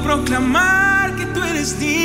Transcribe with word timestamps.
proclamar 0.00 1.14
que 1.16 1.26
tú 1.26 1.42
eres 1.42 1.78
Dios. 1.78 2.01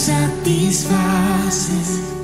satisfaces. 0.00 2.19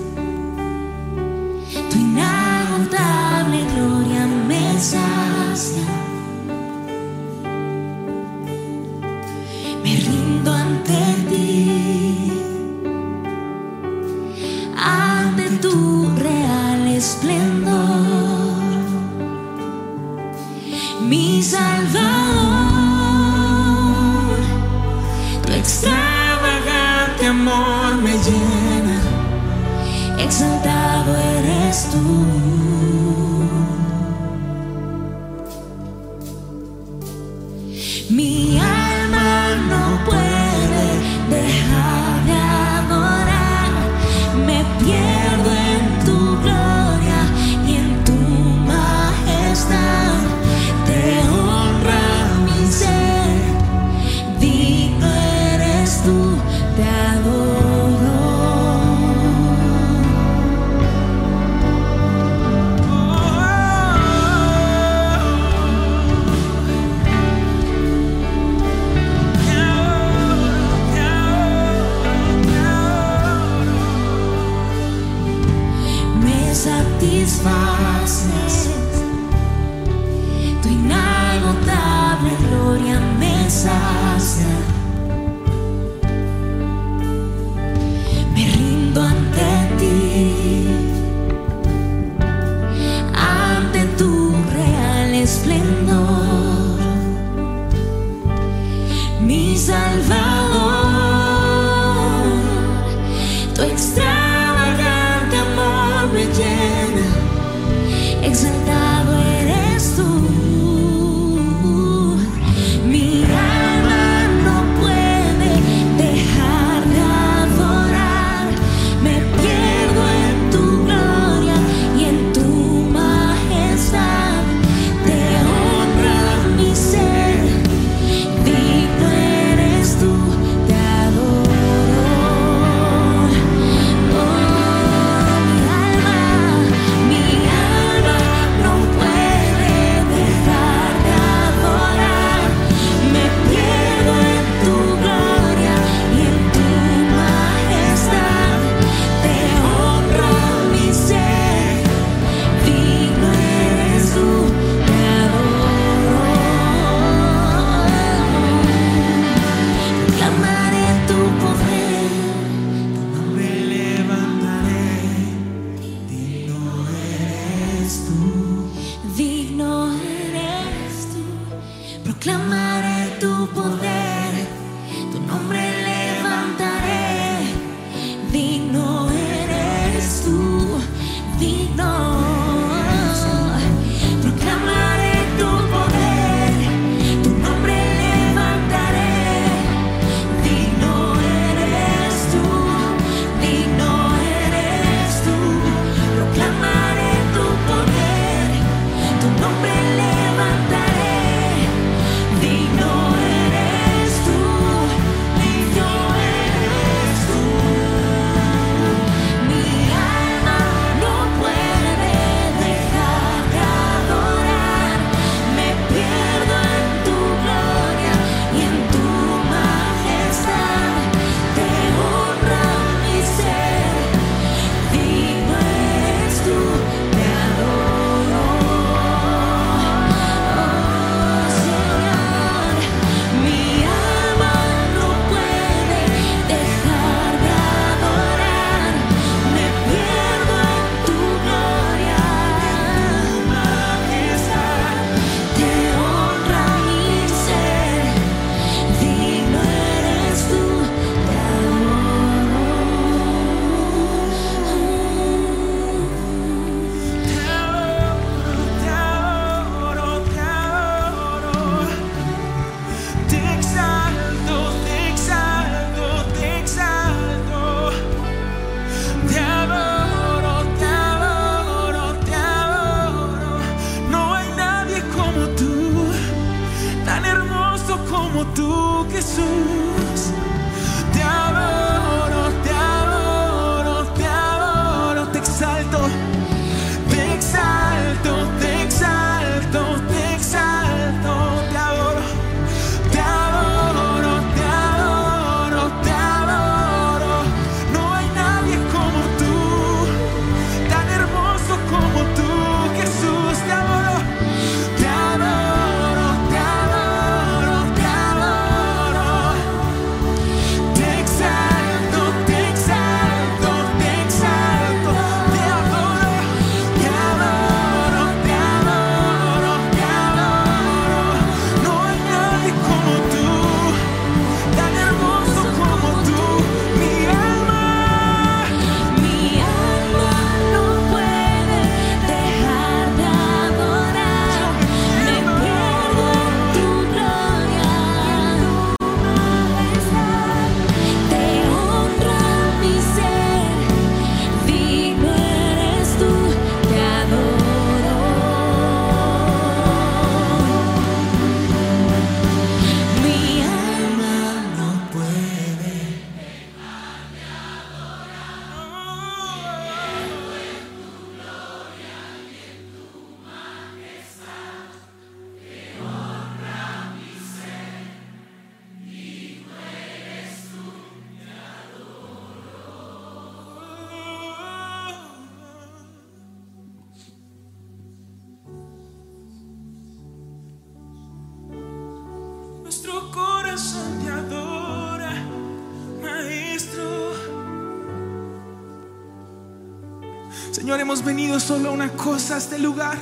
Solo 391.58 391.90
una 391.90 392.12
cosa 392.12 392.56
a 392.56 392.58
este 392.58 392.78
lugar. 392.78 393.16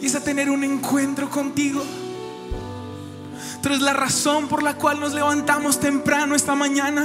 Y 0.00 0.06
es 0.06 0.14
a 0.14 0.20
tener 0.20 0.48
un 0.48 0.62
encuentro 0.62 1.28
contigo. 1.28 1.82
Tú 3.60 3.68
eres 3.68 3.82
la 3.82 3.92
razón 3.92 4.46
por 4.46 4.62
la 4.62 4.74
cual 4.74 5.00
nos 5.00 5.12
levantamos 5.12 5.80
temprano 5.80 6.36
esta 6.36 6.54
mañana. 6.54 7.04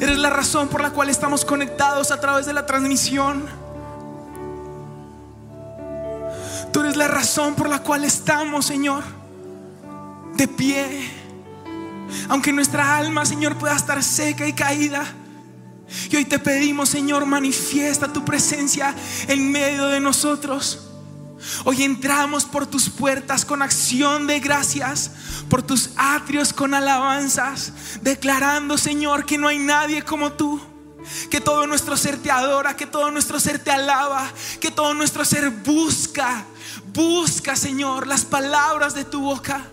Eres 0.00 0.18
la 0.18 0.30
razón 0.30 0.68
por 0.68 0.80
la 0.80 0.90
cual 0.90 1.10
estamos 1.10 1.44
conectados 1.44 2.10
a 2.10 2.18
través 2.18 2.46
de 2.46 2.54
la 2.54 2.64
transmisión. 2.64 3.44
Tú 6.72 6.80
eres 6.80 6.96
la 6.96 7.08
razón 7.08 7.54
por 7.54 7.68
la 7.68 7.80
cual 7.80 8.04
estamos, 8.04 8.64
Señor, 8.64 9.04
de 10.34 10.48
pie. 10.48 11.10
Aunque 12.30 12.52
nuestra 12.52 12.96
alma, 12.96 13.26
Señor, 13.26 13.56
pueda 13.56 13.76
estar 13.76 14.02
seca 14.02 14.46
y 14.46 14.54
caída. 14.54 15.04
Y 16.10 16.16
hoy 16.16 16.24
te 16.24 16.38
pedimos, 16.38 16.88
Señor, 16.88 17.26
manifiesta 17.26 18.12
tu 18.12 18.24
presencia 18.24 18.94
en 19.26 19.50
medio 19.50 19.86
de 19.86 20.00
nosotros. 20.00 20.88
Hoy 21.64 21.82
entramos 21.82 22.44
por 22.44 22.66
tus 22.66 22.88
puertas 22.88 23.44
con 23.44 23.62
acción 23.62 24.26
de 24.26 24.40
gracias, 24.40 25.10
por 25.48 25.62
tus 25.62 25.90
atrios 25.96 26.52
con 26.52 26.74
alabanzas, 26.74 27.72
declarando, 28.02 28.76
Señor, 28.76 29.24
que 29.24 29.38
no 29.38 29.48
hay 29.48 29.58
nadie 29.58 30.02
como 30.02 30.32
tú. 30.32 30.60
Que 31.30 31.40
todo 31.40 31.66
nuestro 31.66 31.96
ser 31.96 32.18
te 32.18 32.30
adora, 32.30 32.76
que 32.76 32.86
todo 32.86 33.10
nuestro 33.10 33.40
ser 33.40 33.58
te 33.58 33.70
alaba, 33.70 34.30
que 34.60 34.70
todo 34.70 34.92
nuestro 34.92 35.24
ser 35.24 35.48
busca, 35.48 36.44
busca, 36.92 37.56
Señor, 37.56 38.06
las 38.06 38.26
palabras 38.26 38.94
de 38.94 39.04
tu 39.04 39.20
boca. 39.20 39.64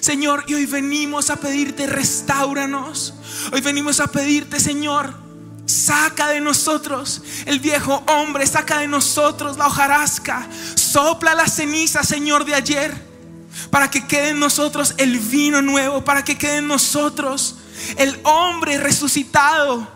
Señor, 0.00 0.44
y 0.46 0.54
hoy 0.54 0.66
venimos 0.66 1.30
a 1.30 1.36
pedirte, 1.36 1.86
restauranos. 1.86 3.14
Hoy 3.52 3.60
venimos 3.60 4.00
a 4.00 4.06
pedirte, 4.06 4.60
Señor, 4.60 5.14
saca 5.66 6.28
de 6.28 6.40
nosotros 6.40 7.22
el 7.46 7.60
viejo 7.60 8.02
hombre, 8.06 8.46
saca 8.46 8.78
de 8.78 8.88
nosotros 8.88 9.56
la 9.56 9.66
hojarasca, 9.66 10.46
sopla 10.74 11.34
la 11.34 11.48
ceniza, 11.48 12.02
Señor, 12.02 12.44
de 12.44 12.54
ayer, 12.54 12.94
para 13.70 13.90
que 13.90 14.06
quede 14.06 14.30
en 14.30 14.40
nosotros 14.40 14.94
el 14.98 15.18
vino 15.18 15.62
nuevo, 15.62 16.04
para 16.04 16.24
que 16.24 16.36
quede 16.36 16.58
en 16.58 16.68
nosotros 16.68 17.56
el 17.96 18.18
hombre 18.24 18.78
resucitado 18.78 19.94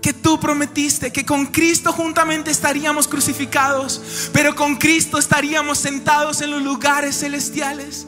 que 0.00 0.12
tú 0.12 0.40
prometiste, 0.40 1.12
que 1.12 1.26
con 1.26 1.46
Cristo 1.46 1.92
juntamente 1.92 2.50
estaríamos 2.50 3.06
crucificados, 3.06 4.30
pero 4.32 4.54
con 4.54 4.76
Cristo 4.76 5.18
estaríamos 5.18 5.78
sentados 5.78 6.40
en 6.40 6.50
los 6.50 6.62
lugares 6.62 7.20
celestiales. 7.20 8.06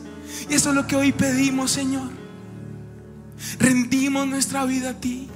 Y 0.49 0.55
eso 0.55 0.71
es 0.71 0.75
lo 0.75 0.87
que 0.87 0.97
hoy 0.97 1.13
pedimos, 1.13 1.71
Señor. 1.71 2.11
Rendimos 3.59 4.27
nuestra 4.27 4.65
vida 4.65 4.91
a 4.91 4.95
ti. 4.95 5.29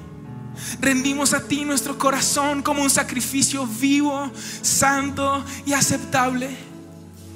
Rendimos 0.80 1.34
a 1.34 1.46
ti 1.46 1.64
nuestro 1.64 1.98
corazón 1.98 2.62
como 2.62 2.82
un 2.82 2.90
sacrificio 2.90 3.66
vivo, 3.66 4.30
santo 4.62 5.44
y 5.66 5.72
aceptable. 5.72 6.56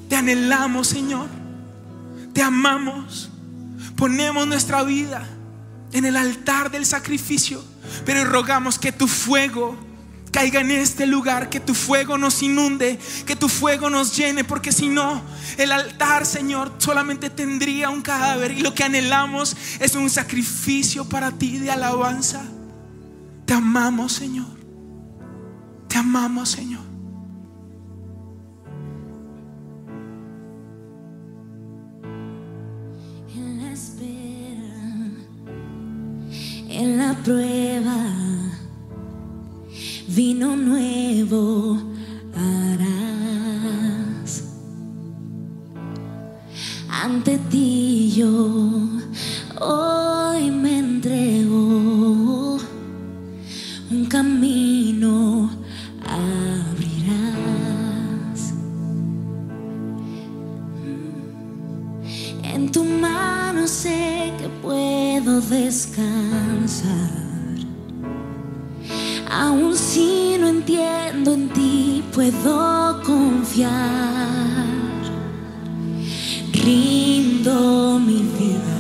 Te 0.08 0.16
anhelamos, 0.16 0.88
Señor. 0.88 1.28
Te 2.32 2.42
amamos. 2.42 3.30
Ponemos 3.96 4.46
nuestra 4.46 4.82
vida 4.82 5.26
en 5.92 6.04
el 6.04 6.16
altar 6.16 6.70
del 6.70 6.86
sacrificio, 6.86 7.62
pero 8.06 8.24
rogamos 8.24 8.78
que 8.78 8.92
tu 8.92 9.06
fuego 9.06 9.76
caiga 10.30 10.60
en 10.60 10.70
este 10.70 11.06
lugar, 11.06 11.50
que 11.50 11.60
tu 11.60 11.74
fuego 11.74 12.16
nos 12.18 12.42
inunde, 12.42 12.98
que 13.26 13.36
tu 13.36 13.48
fuego 13.48 13.90
nos 13.90 14.16
llene, 14.16 14.44
porque 14.44 14.72
si 14.72 14.88
no, 14.88 15.22
el 15.58 15.72
altar, 15.72 16.26
Señor, 16.26 16.72
solamente 16.78 17.30
tendría 17.30 17.90
un 17.90 18.02
cadáver 18.02 18.52
y 18.52 18.60
lo 18.60 18.74
que 18.74 18.84
anhelamos 18.84 19.56
es 19.80 19.94
un 19.94 20.08
sacrificio 20.10 21.08
para 21.08 21.32
ti 21.32 21.58
de 21.58 21.70
alabanza. 21.70 22.42
Te 23.44 23.54
amamos, 23.54 24.12
Señor. 24.12 24.46
Te 25.88 25.98
amamos, 25.98 26.50
Señor. 26.50 26.84
En 33.34 33.60
la 33.60 33.72
espera, 33.72 34.70
en 36.68 36.98
la 36.98 37.14
prueba, 37.24 38.49
vino 40.14 40.56
nuevo 40.56 41.78
harás. 42.34 43.52
Ante 46.88 47.38
ti 47.50 48.12
yo 48.16 48.88
hoy 49.60 50.50
me 50.50 50.78
entrego, 50.78 52.58
un 53.90 54.06
camino 54.06 55.50
abrirás. 56.04 57.30
En 62.42 62.72
tu 62.72 62.84
mano 62.84 63.68
sé 63.68 64.32
que 64.38 64.48
puedo 64.60 65.40
descansar. 65.40 67.19
Aun 69.30 69.76
si 69.76 70.36
no 70.40 70.48
entiendo 70.48 71.34
en 71.34 71.48
ti, 71.50 72.02
puedo 72.12 73.00
confiar. 73.04 73.70
Rindo 76.52 78.00
mi 78.00 78.22
vida 78.38 78.78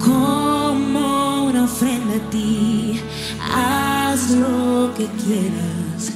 como 0.00 1.44
una 1.44 1.64
ofrenda 1.64 2.16
a 2.16 2.30
ti. 2.30 3.00
Haz 3.54 4.30
lo 4.32 4.92
que 4.96 5.06
quieras 5.06 6.12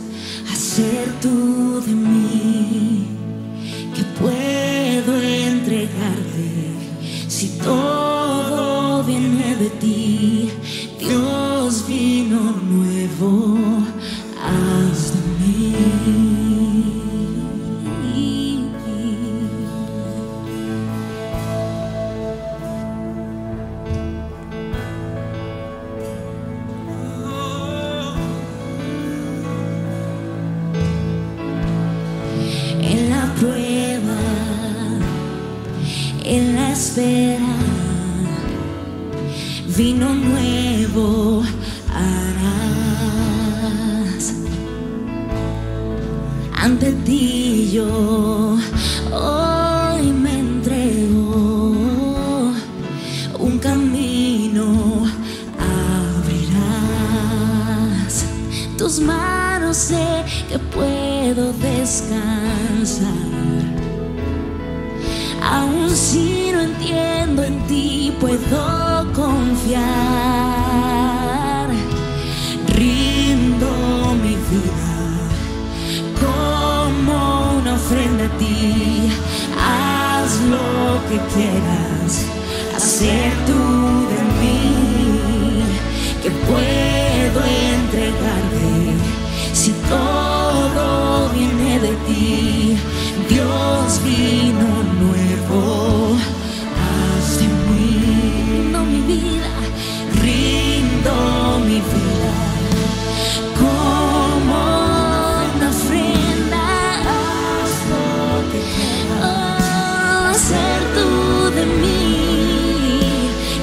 hacer 0.52 1.08
tú 1.22 1.80
de 1.86 1.94
mí 1.94 3.06
que 3.94 4.02
puedo 4.20 5.20
entregarte 5.20 6.74
si 7.28 7.58
todo 7.58 8.03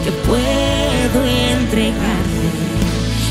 que 0.03 0.11
puedo 0.27 1.25
entregarte 1.25 2.47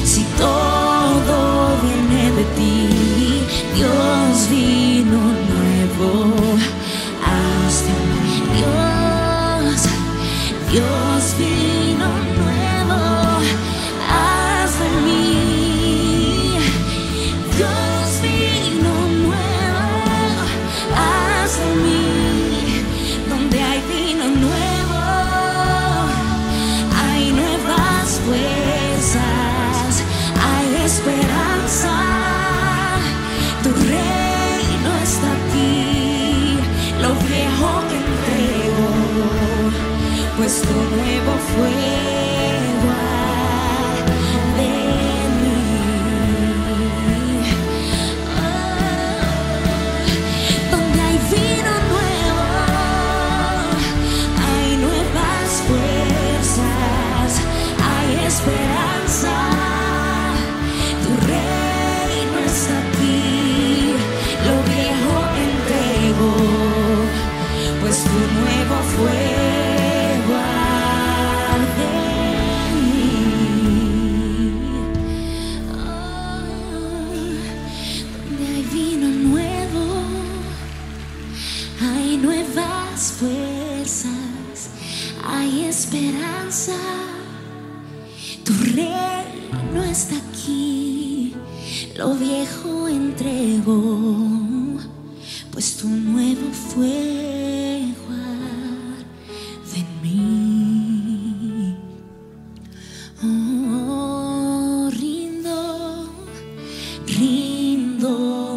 si 0.05 0.23
todo 0.39 1.77
viene 1.83 2.31
de 2.33 2.45
ti. 2.57 2.89
Dios 3.75 4.20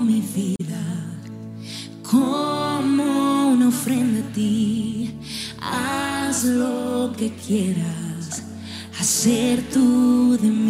mi 0.01 0.22
vida 0.22 0.83
como 2.01 3.50
una 3.50 3.67
ofrenda 3.67 4.19
a 4.19 4.33
ti. 4.33 5.12
Haz 5.62 6.43
lo 6.45 7.13
que 7.17 7.31
quieras 7.33 8.43
hacer 9.00 9.63
tú 9.74 10.38
de 10.41 10.50
mí. 10.50 10.62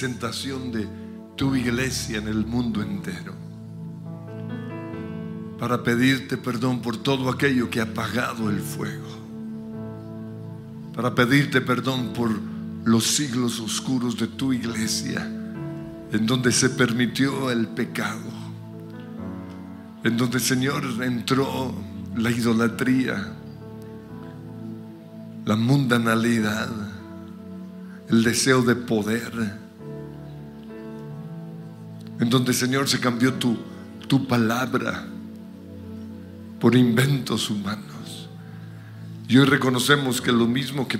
De 0.00 0.86
tu 1.36 1.56
iglesia 1.56 2.18
en 2.18 2.28
el 2.28 2.46
mundo 2.46 2.80
entero. 2.82 3.32
Para 5.58 5.82
pedirte 5.82 6.36
perdón 6.36 6.80
por 6.80 6.96
todo 6.98 7.28
aquello 7.28 7.68
que 7.68 7.80
ha 7.80 7.84
apagado 7.84 8.48
el 8.48 8.60
fuego. 8.60 9.08
Para 10.94 11.14
pedirte 11.14 11.60
perdón 11.60 12.12
por 12.12 12.30
los 12.84 13.04
siglos 13.04 13.58
oscuros 13.58 14.16
de 14.16 14.28
tu 14.28 14.52
iglesia, 14.52 15.24
en 16.12 16.26
donde 16.26 16.52
se 16.52 16.70
permitió 16.70 17.50
el 17.50 17.66
pecado. 17.66 18.30
En 20.04 20.16
donde, 20.16 20.38
Señor, 20.38 20.84
entró 21.02 21.74
la 22.16 22.30
idolatría, 22.30 23.32
la 25.44 25.56
mundanalidad 25.56 26.88
el 28.08 28.22
deseo 28.24 28.62
de 28.62 28.74
poder, 28.74 29.67
en 32.20 32.30
donde 32.30 32.52
Señor 32.52 32.88
se 32.88 33.00
cambió 33.00 33.34
tu, 33.34 33.56
tu 34.06 34.26
palabra 34.26 35.06
por 36.60 36.74
inventos 36.74 37.50
humanos. 37.50 38.28
Y 39.28 39.36
hoy 39.36 39.46
reconocemos 39.46 40.20
que 40.20 40.32
lo 40.32 40.46
mismo 40.46 40.88
que, 40.88 40.98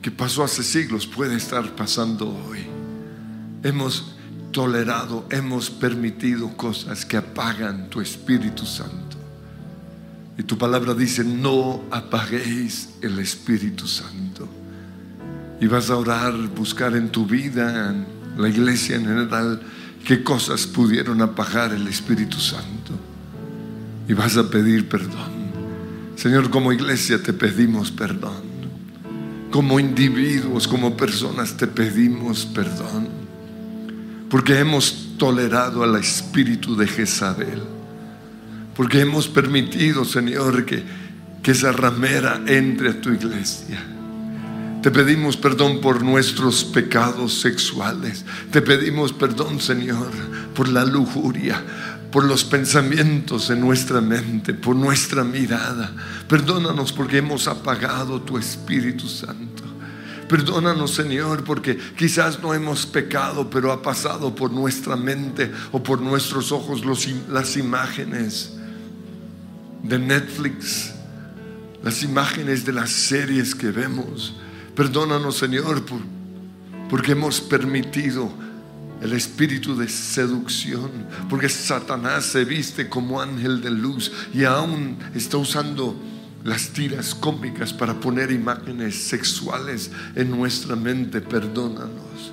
que 0.00 0.10
pasó 0.10 0.44
hace 0.44 0.62
siglos 0.62 1.06
puede 1.06 1.36
estar 1.36 1.74
pasando 1.74 2.28
hoy. 2.28 2.60
Hemos 3.62 4.14
tolerado, 4.52 5.26
hemos 5.30 5.70
permitido 5.70 6.56
cosas 6.56 7.04
que 7.06 7.16
apagan 7.16 7.88
tu 7.88 8.00
Espíritu 8.00 8.66
Santo. 8.66 9.16
Y 10.38 10.42
tu 10.44 10.56
palabra 10.56 10.94
dice, 10.94 11.24
no 11.24 11.82
apaguéis 11.90 12.90
el 13.00 13.18
Espíritu 13.18 13.86
Santo. 13.86 14.48
Y 15.60 15.66
vas 15.66 15.90
a 15.90 15.96
orar, 15.96 16.34
buscar 16.48 16.94
en 16.94 17.10
tu 17.10 17.26
vida, 17.26 17.94
la 18.36 18.48
iglesia 18.48 18.96
en 18.96 19.04
general, 19.04 19.60
qué 20.04 20.22
cosas 20.22 20.66
pudieron 20.66 21.20
apagar 21.22 21.72
el 21.72 21.86
Espíritu 21.88 22.38
Santo. 22.38 22.92
Y 24.08 24.14
vas 24.14 24.36
a 24.36 24.48
pedir 24.48 24.88
perdón. 24.88 25.42
Señor, 26.16 26.50
como 26.50 26.72
iglesia 26.72 27.22
te 27.22 27.32
pedimos 27.32 27.90
perdón. 27.90 28.52
Como 29.50 29.78
individuos, 29.78 30.66
como 30.66 30.96
personas 30.96 31.56
te 31.56 31.66
pedimos 31.66 32.46
perdón. 32.46 33.08
Porque 34.28 34.58
hemos 34.58 35.16
tolerado 35.18 35.84
al 35.84 35.96
espíritu 35.96 36.74
de 36.74 36.86
Jezabel. 36.86 37.62
Porque 38.74 39.00
hemos 39.00 39.28
permitido, 39.28 40.04
Señor, 40.04 40.64
que, 40.64 40.82
que 41.42 41.50
esa 41.50 41.70
ramera 41.70 42.42
entre 42.46 42.90
a 42.90 43.00
tu 43.00 43.10
iglesia. 43.10 43.91
Te 44.82 44.90
pedimos 44.90 45.36
perdón 45.36 45.80
por 45.80 46.02
nuestros 46.02 46.64
pecados 46.64 47.40
sexuales. 47.40 48.24
Te 48.50 48.60
pedimos 48.60 49.12
perdón, 49.12 49.60
Señor, 49.60 50.10
por 50.56 50.68
la 50.68 50.84
lujuria, 50.84 51.62
por 52.10 52.24
los 52.24 52.42
pensamientos 52.42 53.48
en 53.50 53.60
nuestra 53.60 54.00
mente, 54.00 54.54
por 54.54 54.74
nuestra 54.74 55.22
mirada. 55.22 55.94
Perdónanos 56.28 56.92
porque 56.92 57.18
hemos 57.18 57.46
apagado 57.46 58.22
tu 58.22 58.36
Espíritu 58.36 59.08
Santo. 59.08 59.62
Perdónanos, 60.28 60.94
Señor, 60.94 61.44
porque 61.44 61.78
quizás 61.96 62.40
no 62.42 62.52
hemos 62.52 62.84
pecado, 62.84 63.48
pero 63.48 63.70
ha 63.70 63.82
pasado 63.82 64.34
por 64.34 64.50
nuestra 64.50 64.96
mente 64.96 65.52
o 65.70 65.80
por 65.80 66.00
nuestros 66.00 66.50
ojos 66.50 66.82
las 67.28 67.56
imágenes 67.56 68.54
de 69.84 69.98
Netflix, 70.00 70.92
las 71.84 72.02
imágenes 72.02 72.64
de 72.64 72.72
las 72.72 72.90
series 72.90 73.54
que 73.54 73.70
vemos. 73.70 74.34
Perdónanos, 74.74 75.36
Señor, 75.36 75.84
por, 75.84 76.00
porque 76.88 77.12
hemos 77.12 77.40
permitido 77.40 78.30
el 79.02 79.12
espíritu 79.12 79.76
de 79.76 79.88
seducción, 79.88 80.90
porque 81.28 81.48
Satanás 81.48 82.24
se 82.26 82.44
viste 82.44 82.88
como 82.88 83.20
ángel 83.20 83.60
de 83.60 83.70
luz 83.70 84.12
y 84.32 84.44
aún 84.44 84.96
está 85.14 85.36
usando 85.36 85.96
las 86.44 86.68
tiras 86.68 87.14
cómicas 87.14 87.72
para 87.72 87.94
poner 87.94 88.30
imágenes 88.30 88.96
sexuales 88.96 89.90
en 90.14 90.30
nuestra 90.30 90.76
mente. 90.76 91.20
Perdónanos. 91.20 92.32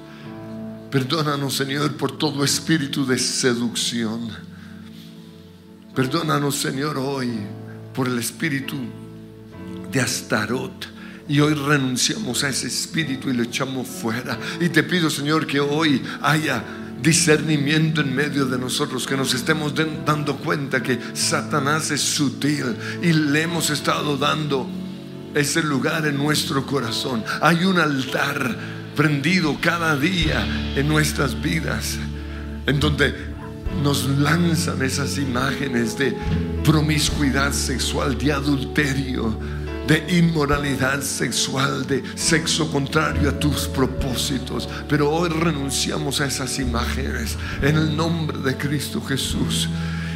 Perdónanos, 0.92 1.56
Señor, 1.56 1.94
por 1.98 2.18
todo 2.18 2.44
espíritu 2.44 3.06
de 3.06 3.18
seducción. 3.18 4.30
Perdónanos, 5.96 6.56
Señor, 6.56 6.98
hoy 6.98 7.30
por 7.94 8.08
el 8.08 8.18
espíritu 8.18 8.76
de 9.92 10.02
Astarot. 10.02 10.99
Y 11.30 11.40
hoy 11.40 11.54
renunciamos 11.54 12.44
a 12.44 12.50
ese 12.50 12.68
espíritu 12.68 13.30
y 13.30 13.34
lo 13.34 13.44
echamos 13.44 13.88
fuera. 13.88 14.38
Y 14.60 14.70
te 14.70 14.82
pido, 14.82 15.12
Señor, 15.12 15.46
que 15.46 15.60
hoy 15.60 16.02
haya 16.22 16.64
discernimiento 17.02 18.02
en 18.02 18.16
medio 18.16 18.46
de 18.48 18.58
nosotros, 18.58 19.06
que 19.06 19.16
nos 19.16 19.34
estemos 19.34 19.74
dando 20.06 20.38
cuenta 20.38 20.82
que 20.82 21.00
Satanás 21.14 21.92
es 21.92 22.02
sutil 22.02 22.76
y 23.02 23.14
le 23.14 23.44
hemos 23.44 23.70
estado 23.70 24.18
dando 24.18 24.68
ese 25.36 25.62
lugar 25.62 26.08
en 26.08 26.18
nuestro 26.18 26.66
corazón. 26.66 27.24
Hay 27.42 27.64
un 27.64 27.80
altar 27.80 28.58
prendido 28.96 29.58
cada 29.62 29.96
día 29.96 30.46
en 30.76 30.88
nuestras 30.88 31.40
vidas, 31.40 31.98
en 32.66 32.80
donde 32.80 33.14
nos 33.84 34.10
lanzan 34.20 34.82
esas 34.82 35.18
imágenes 35.18 35.98
de 35.98 36.16
promiscuidad 36.64 37.54
sexual, 37.54 38.18
de 38.18 38.34
adulterio, 38.34 39.40
de 39.90 40.06
inmoralidad 40.20 41.02
sexual, 41.02 41.88
de 41.88 42.04
sexo 42.16 42.72
contrario 42.72 43.28
a 43.28 43.40
tus 43.40 43.68
propósitos. 43.68 44.70
Pero 44.88 45.10
hoy 45.10 45.30
renunciamos 45.30 46.22
a 46.22 46.28
esas 46.28 46.60
imágenes 46.60 47.36
en 47.64 47.76
el 47.76 47.98
nombre 47.98 48.38
de 48.38 48.56
Cristo 48.56 49.02
Jesús. 49.02 49.68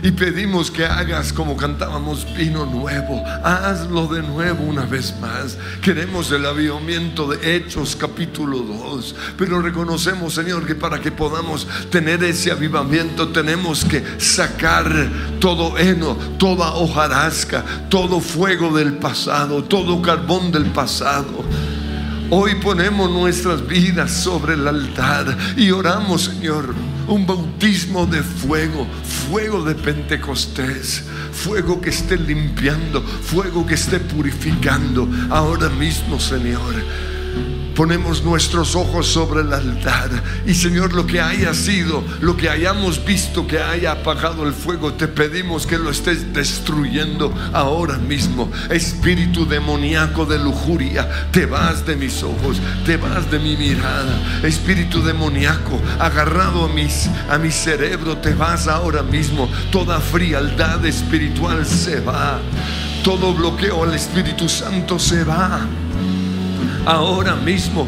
Y 0.03 0.11
pedimos 0.11 0.69
que 0.69 0.85
hagas 0.85 1.31
como 1.31 1.55
cantábamos 1.55 2.27
vino 2.35 2.65
nuevo. 2.65 3.23
Hazlo 3.41 4.07
de 4.07 4.21
nuevo 4.21 4.65
una 4.65 4.85
vez 4.85 5.15
más. 5.21 5.57
Queremos 5.81 6.29
el 6.33 6.45
avivamiento 6.45 7.25
de 7.27 7.55
Hechos 7.55 7.95
capítulo 7.95 8.59
2. 8.59 9.15
Pero 9.37 9.61
reconocemos, 9.61 10.33
Señor, 10.33 10.67
que 10.67 10.75
para 10.75 10.99
que 10.99 11.09
podamos 11.09 11.65
tener 11.89 12.21
ese 12.25 12.51
avivamiento 12.51 13.29
tenemos 13.29 13.85
que 13.85 14.03
sacar 14.17 14.91
todo 15.39 15.77
heno, 15.77 16.17
toda 16.37 16.73
hojarasca, 16.73 17.63
todo 17.87 18.19
fuego 18.19 18.75
del 18.75 18.97
pasado, 18.97 19.63
todo 19.63 20.01
carbón 20.01 20.51
del 20.51 20.65
pasado. 20.65 21.45
Hoy 22.29 22.55
ponemos 22.55 23.11
nuestras 23.11 23.65
vidas 23.67 24.11
sobre 24.11 24.55
el 24.55 24.67
altar 24.67 25.37
y 25.55 25.71
oramos, 25.71 26.23
Señor, 26.23 26.73
un 27.07 27.25
bautismo 27.27 28.05
de 28.05 28.23
fuego, 28.23 28.87
fuego 29.29 29.63
de 29.63 29.75
Pentecostés, 29.75 31.03
fuego 31.31 31.79
que 31.79 31.89
esté 31.89 32.17
limpiando, 32.17 33.01
fuego 33.01 33.65
que 33.65 33.75
esté 33.75 33.99
purificando. 33.99 35.07
Ahora 35.29 35.69
mismo, 35.69 36.19
Señor 36.19 36.73
ponemos 37.75 38.23
nuestros 38.23 38.75
ojos 38.75 39.07
sobre 39.07 39.41
el 39.41 39.53
altar. 39.53 40.09
Y 40.45 40.53
Señor, 40.53 40.93
lo 40.93 41.05
que 41.05 41.21
haya 41.21 41.53
sido, 41.53 42.03
lo 42.21 42.37
que 42.37 42.49
hayamos 42.49 43.03
visto 43.03 43.47
que 43.47 43.59
haya 43.59 43.91
apagado 43.91 44.47
el 44.47 44.53
fuego, 44.53 44.93
te 44.93 45.07
pedimos 45.07 45.65
que 45.65 45.77
lo 45.77 45.89
estés 45.89 46.33
destruyendo 46.33 47.33
ahora 47.53 47.97
mismo. 47.97 48.51
Espíritu 48.69 49.45
demoníaco 49.45 50.25
de 50.25 50.39
lujuria, 50.39 51.29
te 51.31 51.45
vas 51.45 51.85
de 51.85 51.95
mis 51.95 52.23
ojos, 52.23 52.57
te 52.85 52.97
vas 52.97 53.29
de 53.29 53.39
mi 53.39 53.57
mirada. 53.57 54.41
Espíritu 54.43 55.01
demoníaco, 55.01 55.79
agarrado 55.99 56.65
a, 56.65 56.69
mis, 56.69 57.09
a 57.29 57.37
mi 57.37 57.51
cerebro, 57.51 58.17
te 58.17 58.33
vas 58.33 58.67
ahora 58.67 59.03
mismo. 59.03 59.49
Toda 59.71 59.99
frialdad 59.99 60.85
espiritual 60.85 61.65
se 61.65 61.99
va. 61.99 62.39
Todo 63.03 63.33
bloqueo 63.33 63.83
al 63.83 63.93
Espíritu 63.93 64.47
Santo 64.47 64.97
se 64.97 65.25
va 65.25 65.67
ahora 66.85 67.35
mismo 67.35 67.87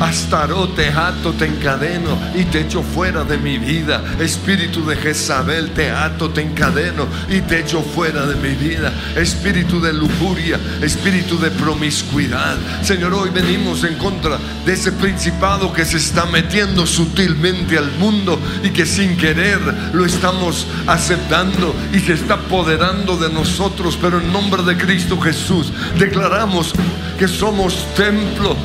Astarote, 0.00 0.88
ato, 0.88 1.32
te 1.32 1.46
encadeno 1.46 2.18
y 2.34 2.44
te 2.44 2.60
echo 2.60 2.82
fuera 2.82 3.24
de 3.24 3.38
mi 3.38 3.56
vida. 3.56 4.02
Espíritu 4.20 4.84
de 4.84 4.96
Jezabel, 4.96 5.70
te 5.70 5.90
ato, 5.90 6.30
te 6.30 6.42
encadeno 6.42 7.06
y 7.30 7.40
te 7.40 7.60
echo 7.60 7.82
fuera 7.82 8.26
de 8.26 8.36
mi 8.36 8.54
vida. 8.54 8.92
Espíritu 9.16 9.80
de 9.80 9.94
lujuria, 9.94 10.60
espíritu 10.82 11.38
de 11.38 11.50
promiscuidad. 11.50 12.56
Señor, 12.82 13.14
hoy 13.14 13.30
venimos 13.30 13.84
en 13.84 13.94
contra 13.94 14.38
de 14.66 14.72
ese 14.74 14.92
principado 14.92 15.72
que 15.72 15.84
se 15.84 15.96
está 15.96 16.26
metiendo 16.26 16.86
sutilmente 16.86 17.78
al 17.78 17.90
mundo 17.92 18.38
y 18.62 18.70
que 18.70 18.84
sin 18.84 19.16
querer 19.16 19.60
lo 19.94 20.04
estamos 20.04 20.66
aceptando 20.86 21.74
y 21.94 22.00
se 22.00 22.12
está 22.12 22.34
apoderando 22.34 23.16
de 23.16 23.30
nosotros. 23.30 23.98
Pero 24.00 24.20
en 24.20 24.30
nombre 24.30 24.62
de 24.62 24.76
Cristo 24.76 25.18
Jesús 25.18 25.72
declaramos 25.98 26.74
que 27.18 27.28
somos 27.28 27.86
templo 27.94 28.56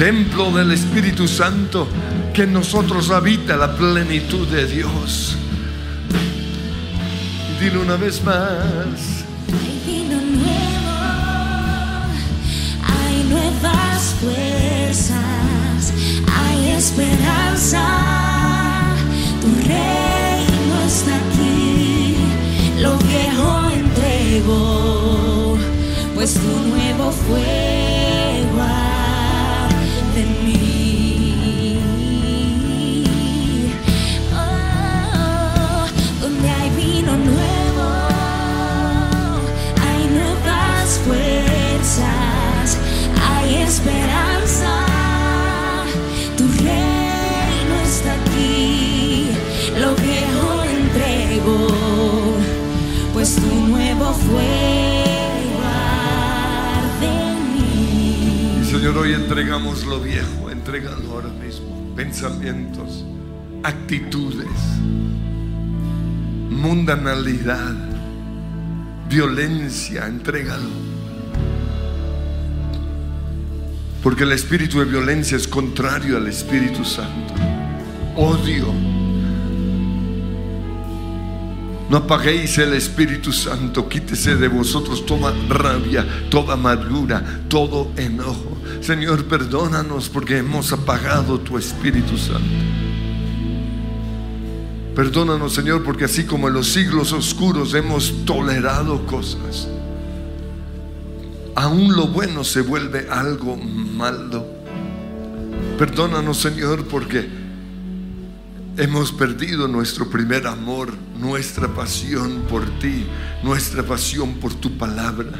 templo 0.00 0.50
del 0.50 0.72
Espíritu 0.72 1.28
Santo, 1.28 1.86
que 2.32 2.44
en 2.44 2.54
nosotros 2.54 3.10
habita 3.10 3.54
la 3.54 3.76
plenitud 3.76 4.48
de 4.48 4.64
Dios. 4.64 5.36
Dile 7.60 7.76
una 7.76 7.96
vez 7.96 8.24
más. 8.24 9.26
Hay 9.52 9.82
vino 9.84 10.16
nuevo, 10.18 10.96
hay 12.82 13.24
nuevas 13.24 14.14
fuerzas, 14.22 15.92
hay 16.34 16.70
esperanza. 16.70 17.84
Tu 19.42 19.48
reino 19.68 20.76
está 20.86 21.14
aquí, 21.14 22.16
lo 22.80 22.96
viejo 22.96 23.68
entregó, 23.68 25.58
pues 26.14 26.32
tu 26.32 26.68
nuevo 26.70 27.12
fuego 27.12 27.99
Tu 46.36 46.44
reino 46.64 47.74
está 47.82 48.12
aquí, 48.14 49.30
lo 49.78 49.94
pues 53.12 53.36
tu 53.36 53.54
nuevo 53.68 54.12
fuego 54.12 55.60
mí. 57.54 58.64
Señor, 58.64 58.98
hoy 58.98 59.14
entregamos 59.14 59.84
lo 59.86 60.00
viejo, 60.00 60.50
entregalo 60.50 61.12
ahora 61.12 61.28
mismo. 61.28 61.94
Pensamientos, 61.96 63.04
actitudes, 63.62 64.48
mundanalidad, 66.50 67.74
violencia, 69.08 70.06
entrégalo. 70.06 70.99
Porque 74.02 74.24
el 74.24 74.32
espíritu 74.32 74.78
de 74.78 74.86
violencia 74.86 75.36
es 75.36 75.46
contrario 75.46 76.16
al 76.16 76.26
Espíritu 76.26 76.84
Santo. 76.84 77.34
Odio. 78.16 78.72
No 81.90 81.96
apaguéis 81.96 82.56
el 82.58 82.72
Espíritu 82.74 83.32
Santo, 83.32 83.88
quítese 83.88 84.36
de 84.36 84.46
vosotros 84.46 85.04
toda 85.04 85.34
rabia, 85.48 86.06
toda 86.30 86.54
amargura, 86.54 87.42
todo 87.48 87.90
enojo. 87.96 88.56
Señor, 88.80 89.24
perdónanos 89.24 90.08
porque 90.08 90.38
hemos 90.38 90.72
apagado 90.72 91.40
tu 91.40 91.58
Espíritu 91.58 92.16
Santo. 92.16 92.40
Perdónanos, 94.94 95.52
Señor, 95.52 95.82
porque 95.82 96.04
así 96.04 96.24
como 96.24 96.48
en 96.48 96.54
los 96.54 96.68
siglos 96.68 97.12
oscuros 97.12 97.74
hemos 97.74 98.24
tolerado 98.24 99.04
cosas, 99.06 99.68
aún 101.54 101.94
lo 101.94 102.08
bueno 102.08 102.44
se 102.44 102.62
vuelve 102.62 103.08
algo 103.10 103.56
malo. 103.56 104.46
Perdónanos, 105.78 106.38
Señor, 106.38 106.84
porque 106.86 107.28
hemos 108.76 109.12
perdido 109.12 109.68
nuestro 109.68 110.08
primer 110.08 110.46
amor, 110.46 110.92
nuestra 111.18 111.68
pasión 111.68 112.42
por 112.48 112.64
ti, 112.78 113.06
nuestra 113.42 113.82
pasión 113.82 114.34
por 114.34 114.54
tu 114.54 114.76
palabra. 114.76 115.30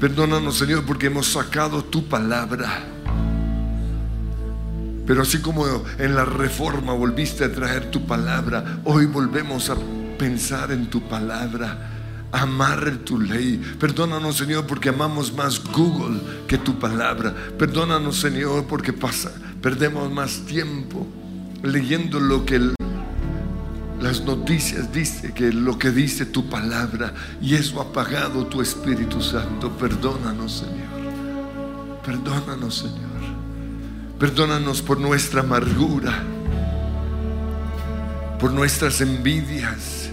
Perdónanos, 0.00 0.56
Señor, 0.58 0.84
porque 0.84 1.06
hemos 1.06 1.26
sacado 1.26 1.84
tu 1.84 2.08
palabra. 2.08 2.84
Pero 5.06 5.22
así 5.22 5.38
como 5.38 5.64
en 5.98 6.14
la 6.14 6.24
reforma 6.24 6.92
volviste 6.92 7.44
a 7.44 7.52
traer 7.52 7.90
tu 7.90 8.06
palabra, 8.06 8.80
hoy 8.84 9.06
volvemos 9.06 9.70
a 9.70 9.76
pensar 10.18 10.70
en 10.70 10.90
tu 10.90 11.08
palabra, 11.08 11.97
amar 12.32 12.98
tu 13.04 13.18
ley. 13.20 13.60
Perdónanos, 13.78 14.36
Señor, 14.36 14.66
porque 14.66 14.88
amamos 14.88 15.32
más 15.32 15.62
Google 15.64 16.20
que 16.46 16.58
tu 16.58 16.78
palabra. 16.78 17.34
Perdónanos, 17.58 18.18
Señor, 18.18 18.66
porque 18.66 18.92
pasa, 18.92 19.32
perdemos 19.62 20.10
más 20.10 20.40
tiempo 20.46 21.06
leyendo 21.62 22.20
lo 22.20 22.44
que 22.44 22.72
las 24.00 24.20
noticias 24.22 24.92
dice 24.92 25.32
que 25.34 25.52
lo 25.52 25.76
que 25.76 25.90
dice 25.90 26.24
tu 26.24 26.48
palabra 26.48 27.12
y 27.42 27.54
eso 27.54 27.80
ha 27.80 27.84
apagado 27.84 28.46
tu 28.46 28.62
Espíritu 28.62 29.20
Santo. 29.20 29.70
Perdónanos, 29.76 30.58
Señor. 30.58 32.02
Perdónanos, 32.04 32.76
Señor. 32.76 33.08
Perdónanos 34.18 34.82
por 34.82 34.98
nuestra 34.98 35.40
amargura, 35.40 36.22
por 38.40 38.52
nuestras 38.52 39.00
envidias, 39.00 40.07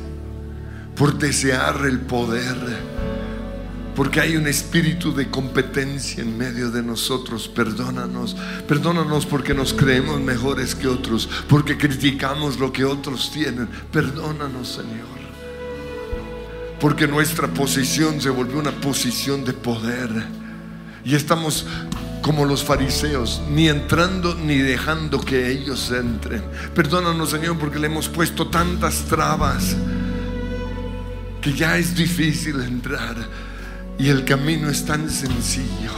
por 0.95 1.17
desear 1.17 1.85
el 1.85 1.99
poder, 1.99 2.55
porque 3.95 4.21
hay 4.21 4.35
un 4.37 4.47
espíritu 4.47 5.13
de 5.13 5.29
competencia 5.29 6.21
en 6.21 6.37
medio 6.37 6.69
de 6.71 6.81
nosotros. 6.81 7.47
Perdónanos, 7.47 8.35
perdónanos 8.67 9.25
porque 9.25 9.53
nos 9.53 9.73
creemos 9.73 10.19
mejores 10.21 10.75
que 10.75 10.87
otros, 10.87 11.29
porque 11.47 11.77
criticamos 11.77 12.59
lo 12.59 12.71
que 12.71 12.85
otros 12.85 13.31
tienen. 13.31 13.69
Perdónanos, 13.91 14.67
Señor. 14.69 15.15
Porque 16.79 17.07
nuestra 17.07 17.47
posición 17.47 18.19
se 18.19 18.29
volvió 18.29 18.59
una 18.59 18.71
posición 18.71 19.45
de 19.45 19.53
poder. 19.53 20.09
Y 21.05 21.15
estamos 21.15 21.65
como 22.21 22.43
los 22.43 22.63
fariseos, 22.63 23.41
ni 23.49 23.69
entrando 23.69 24.35
ni 24.35 24.57
dejando 24.57 25.21
que 25.21 25.51
ellos 25.51 25.91
entren. 25.91 26.43
Perdónanos, 26.73 27.29
Señor, 27.29 27.57
porque 27.59 27.79
le 27.79 27.87
hemos 27.87 28.09
puesto 28.09 28.47
tantas 28.47 29.03
trabas 29.05 29.75
que 31.45 31.53
ya 31.53 31.77
es 31.77 31.95
difícil 31.95 32.59
entrar. 32.59 33.15
Y 33.99 34.09
el 34.09 34.25
camino 34.25 34.67
es 34.67 34.83
tan 34.83 35.09
sencillo. 35.11 35.91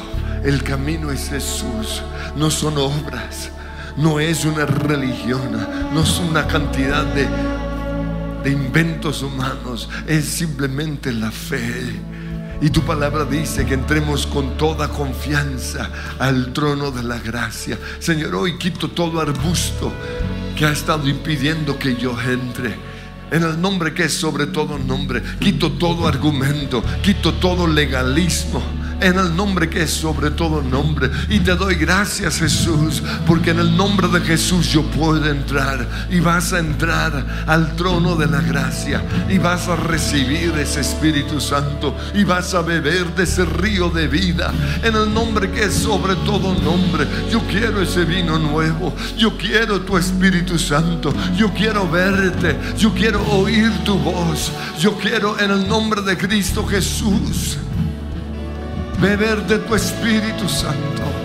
El 0.44 0.62
camino 0.62 1.10
es 1.10 1.30
Jesús. 1.30 2.04
No 2.36 2.52
son 2.52 2.78
obras. 2.78 3.50
No 3.96 4.20
es 4.20 4.44
una 4.44 4.66
religión. 4.66 5.66
No 5.94 6.04
es 6.04 6.20
una 6.20 6.46
cantidad 6.48 7.06
de 7.06 7.28
de 8.44 8.52
inventos 8.54 9.24
humanos, 9.24 9.90
es 10.08 10.26
simplemente 10.26 11.12
la 11.12 11.32
fe. 11.32 12.00
Y 12.62 12.70
tu 12.70 12.82
palabra 12.82 13.26
dice 13.26 13.66
que 13.66 13.74
entremos 13.74 14.26
con 14.26 14.58
toda 14.58 14.88
confianza 14.88 15.90
al 16.18 16.54
trono 16.54 16.92
de 16.92 17.04
la 17.04 17.20
gracia. 17.20 17.78
Señor, 18.00 18.36
hoy 18.36 18.58
quito 18.58 18.90
todo 18.90 19.20
arbusto 19.20 19.92
que 20.56 20.66
ha 20.66 20.72
estado 20.72 21.08
impidiendo 21.08 21.78
que 21.78 21.96
yo 21.96 22.16
entre. 22.22 22.87
En 23.32 23.44
el 23.44 23.60
nombre 23.62 23.94
que 23.94 24.06
es 24.06 24.14
sobre 24.14 24.48
todo 24.48 24.78
nombre, 24.78 25.22
quito 25.40 25.74
todo 25.74 26.08
argumento, 26.08 26.84
quito 27.04 27.34
todo 27.34 27.68
legalismo 27.68 28.62
en 29.02 29.20
el 29.20 29.36
nombre 29.36 29.70
que 29.70 29.84
es 29.84 29.92
sobre 29.92 30.32
todo 30.32 30.62
nombre. 30.62 31.10
Y 31.30 31.40
te 31.40 31.56
doy 31.56 31.76
gracias 31.76 32.40
Jesús, 32.40 33.02
porque 33.26 33.52
en 33.52 33.60
el 33.60 33.76
nombre 33.76 34.08
de 34.08 34.22
Jesús 34.22 34.72
yo 34.72 34.84
puedo 34.84 35.26
entrar 35.26 35.88
y 36.10 36.20
vas 36.20 36.54
a 36.54 36.60
entrar 36.60 37.46
al 37.46 37.76
trono 37.76 38.16
de 38.16 38.28
la 38.28 38.42
gracia 38.42 39.04
y 39.30 39.38
vas 39.38 39.68
a 39.68 39.76
recibir 39.76 40.54
ese 40.58 40.82
Espíritu 40.82 41.40
Santo 41.40 41.96
y 42.14 42.24
vas 42.24 42.54
a 42.54 42.62
beber 42.62 43.14
de 43.16 43.24
ese 43.24 43.46
río 43.46 43.90
de 43.90 44.08
vida 44.08 44.54
en 44.84 44.96
el 44.96 45.14
nombre 45.14 45.52
que 45.52 45.64
es 45.64 45.74
sobre 45.74 46.16
todo 46.18 46.54
nombre. 46.56 47.08
Yo 47.32 47.42
quiero 47.48 47.82
ese 47.82 48.06
vino 48.06 48.40
nuevo, 48.40 48.96
yo 49.18 49.38
quiero 49.38 49.82
tu 49.82 49.98
Espíritu 49.98 50.58
Santo, 50.58 51.14
yo 51.36 51.54
quiero 51.54 51.88
verte, 51.90 52.58
yo 52.78 52.94
quiero 52.94 53.22
oír 53.30 53.72
tu 53.84 53.98
voz, 53.98 54.52
yo 54.80 54.98
quiero 54.98 55.40
en 55.40 55.52
el 55.52 55.68
nombre 55.68 56.02
de 56.02 56.18
Cristo 56.18 56.66
Jesús 56.66 57.58
beber 59.00 59.42
de 59.48 59.60
tu 59.60 59.76
Espíritu 59.76 60.48
Santo. 60.50 61.17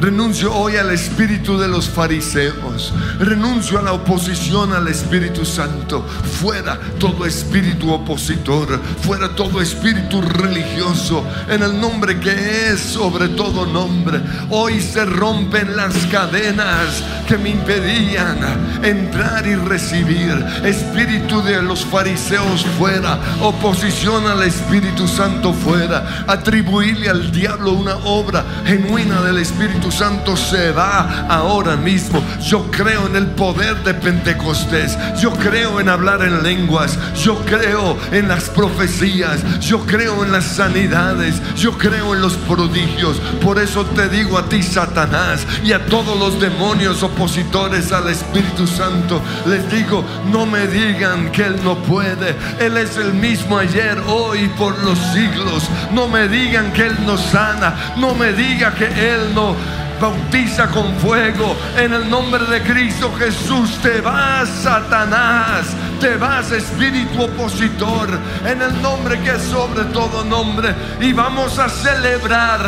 Renuncio 0.00 0.54
hoy 0.54 0.76
al 0.76 0.90
espíritu 0.92 1.58
de 1.58 1.68
los 1.68 1.86
fariseos. 1.86 2.94
Renuncio 3.18 3.78
a 3.78 3.82
la 3.82 3.92
oposición 3.92 4.72
al 4.72 4.88
Espíritu 4.88 5.44
Santo. 5.44 6.02
Fuera 6.40 6.80
todo 6.98 7.26
espíritu 7.26 7.92
opositor. 7.92 8.80
Fuera 9.02 9.28
todo 9.36 9.60
espíritu 9.60 10.22
religioso. 10.22 11.22
En 11.50 11.62
el 11.62 11.78
nombre 11.78 12.18
que 12.18 12.30
es 12.70 12.80
sobre 12.80 13.28
todo 13.28 13.66
nombre. 13.66 14.22
Hoy 14.48 14.80
se 14.80 15.04
rompen 15.04 15.76
las 15.76 15.94
cadenas 16.06 17.04
que 17.28 17.36
me 17.36 17.50
impedían 17.50 18.38
entrar 18.82 19.46
y 19.46 19.54
recibir. 19.54 20.32
Espíritu 20.64 21.42
de 21.42 21.60
los 21.60 21.84
fariseos 21.84 22.64
fuera. 22.78 23.20
Oposición 23.42 24.26
al 24.26 24.44
Espíritu 24.44 25.06
Santo 25.06 25.52
fuera. 25.52 26.24
Atribuirle 26.26 27.10
al 27.10 27.30
diablo 27.30 27.72
una 27.72 27.96
obra 27.96 28.46
genuina 28.64 29.20
del 29.20 29.36
Espíritu 29.36 29.89
Santo 29.90 30.36
se 30.36 30.72
va 30.72 31.26
ahora 31.28 31.76
mismo. 31.76 32.22
Yo 32.40 32.70
creo 32.70 33.06
en 33.06 33.16
el 33.16 33.26
poder 33.28 33.82
de 33.84 33.94
Pentecostés. 33.94 34.96
Yo 35.20 35.32
creo 35.32 35.80
en 35.80 35.88
hablar 35.88 36.22
en 36.22 36.42
lenguas. 36.42 36.98
Yo 37.14 37.36
creo 37.44 37.96
en 38.12 38.28
las 38.28 38.48
profecías. 38.50 39.60
Yo 39.60 39.84
creo 39.86 40.24
en 40.24 40.32
las 40.32 40.44
sanidades. 40.44 41.40
Yo 41.56 41.76
creo 41.76 42.14
en 42.14 42.20
los 42.20 42.34
prodigios. 42.34 43.20
Por 43.42 43.58
eso 43.58 43.84
te 43.86 44.08
digo 44.08 44.38
a 44.38 44.48
ti, 44.48 44.62
Satanás, 44.62 45.46
y 45.64 45.72
a 45.72 45.86
todos 45.86 46.18
los 46.18 46.40
demonios 46.40 47.02
opositores 47.02 47.92
al 47.92 48.08
Espíritu 48.08 48.66
Santo, 48.66 49.20
les 49.46 49.70
digo, 49.70 50.04
no 50.30 50.46
me 50.46 50.66
digan 50.66 51.30
que 51.32 51.44
Él 51.44 51.56
no 51.62 51.76
puede. 51.76 52.36
Él 52.58 52.76
es 52.76 52.96
el 52.96 53.14
mismo 53.14 53.58
ayer, 53.58 53.98
hoy, 54.06 54.48
por 54.58 54.78
los 54.84 54.98
siglos. 55.12 55.64
No 55.92 56.08
me 56.08 56.28
digan 56.28 56.72
que 56.72 56.86
Él 56.86 56.96
no 57.06 57.16
sana. 57.16 57.94
No 57.96 58.14
me 58.14 58.32
diga 58.32 58.74
que 58.74 58.86
Él 58.86 59.34
no 59.34 59.56
bautiza 60.00 60.68
con 60.68 60.92
fuego. 60.96 61.56
En 61.76 61.92
el 61.92 62.08
nombre 62.08 62.44
de 62.46 62.62
Cristo 62.62 63.12
Jesús 63.18 63.78
te 63.82 64.00
vas, 64.00 64.48
Satanás. 64.48 65.66
Te 66.00 66.16
vas, 66.16 66.50
espíritu 66.50 67.22
opositor. 67.22 68.08
En 68.44 68.62
el 68.62 68.80
nombre 68.80 69.20
que 69.20 69.32
es 69.32 69.42
sobre 69.42 69.84
todo 69.92 70.24
nombre. 70.24 70.74
Y 71.00 71.12
vamos 71.12 71.58
a 71.58 71.68
celebrar. 71.68 72.60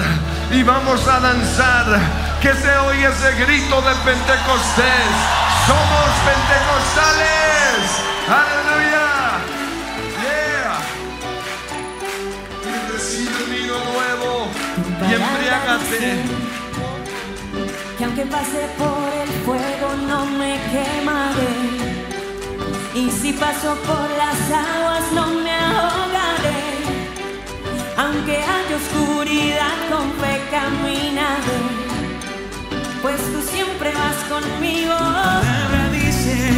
Y 0.53 0.63
vamos 0.63 1.09
a 1.09 1.21
danzar. 1.21 1.87
Que 2.41 2.53
se 2.53 2.77
oye 2.77 3.07
ese 3.07 3.35
grito 3.43 3.81
de 3.81 3.95
Pentecostés. 4.05 5.13
Somos 5.67 6.09
pentecostales. 6.27 7.83
Aleluya. 8.29 9.09
Yeah. 10.23 10.79
Y 12.67 12.93
recibe 12.93 13.45
vino 13.49 13.77
nuevo. 13.79 14.49
Y 15.09 15.15
embriágate 15.15 16.42
aunque 18.15 18.27
pase 18.31 18.69
por 18.77 19.09
el 19.23 19.29
fuego 19.47 19.89
no 20.07 20.27
me 20.27 20.61
quemaré. 20.71 21.55
Y 22.95 23.11
si 23.11 23.33
paso 23.33 23.75
por 23.87 24.11
las 24.19 24.39
aguas 24.51 25.13
no 25.15 25.29
me 25.29 25.51
ahogaré. 25.51 26.63
Aunque 27.97 28.37
haya 28.37 28.77
oscuridad 28.77 29.79
con 29.91 30.13
fe 30.21 30.43
caminaré. 30.51 31.61
Pues 33.01 33.17
tú 33.33 33.41
siempre 33.51 33.93
vas 33.95 34.17
conmigo. 34.29 34.93
La 34.93 35.89
dice, 35.91 36.51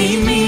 vida 0.00 0.32
y 0.32 0.39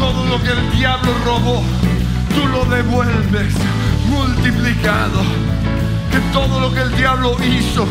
Todo 0.00 0.24
lo 0.24 0.42
que 0.42 0.50
el 0.50 0.70
diablo 0.72 1.12
robó, 1.26 1.62
tú 2.34 2.46
lo 2.48 2.64
devuelves 2.64 3.52
multiplicado. 4.08 5.20
Que 6.10 6.18
todo 6.32 6.58
lo 6.58 6.72
que 6.72 6.80
el 6.80 6.96
diablo 6.96 7.36
hizo, 7.44 7.86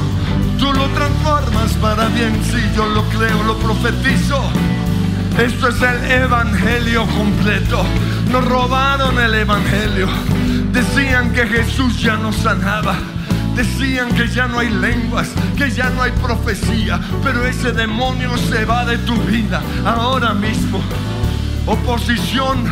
tú 0.57 0.73
lo 0.73 0.87
transformas 0.87 1.71
para 1.73 2.07
bien. 2.07 2.33
Si 2.43 2.75
yo 2.75 2.87
lo 2.87 3.03
creo, 3.09 3.43
lo 3.43 3.55
profetizo. 3.59 4.41
Esto 5.37 5.67
es 5.69 5.81
el 5.83 6.23
Evangelio 6.23 7.05
completo. 7.05 7.85
Nos 8.31 8.43
robaron 8.43 9.19
el 9.19 9.35
Evangelio. 9.35 10.07
Decían 10.73 11.31
que 11.31 11.45
Jesús 11.45 12.01
ya 12.01 12.17
no 12.17 12.33
sanaba. 12.33 12.95
Decían 13.55 14.09
que 14.15 14.27
ya 14.27 14.47
no 14.47 14.57
hay 14.57 14.69
lenguas, 14.69 15.29
que 15.55 15.69
ya 15.69 15.91
no 15.91 16.01
hay 16.01 16.11
profecía. 16.13 16.99
Pero 17.23 17.45
ese 17.45 17.71
demonio 17.71 18.35
se 18.35 18.65
va 18.65 18.83
de 18.83 18.97
tu 18.97 19.15
vida 19.25 19.61
ahora 19.85 20.33
mismo. 20.33 20.81
Oposición 21.65 22.65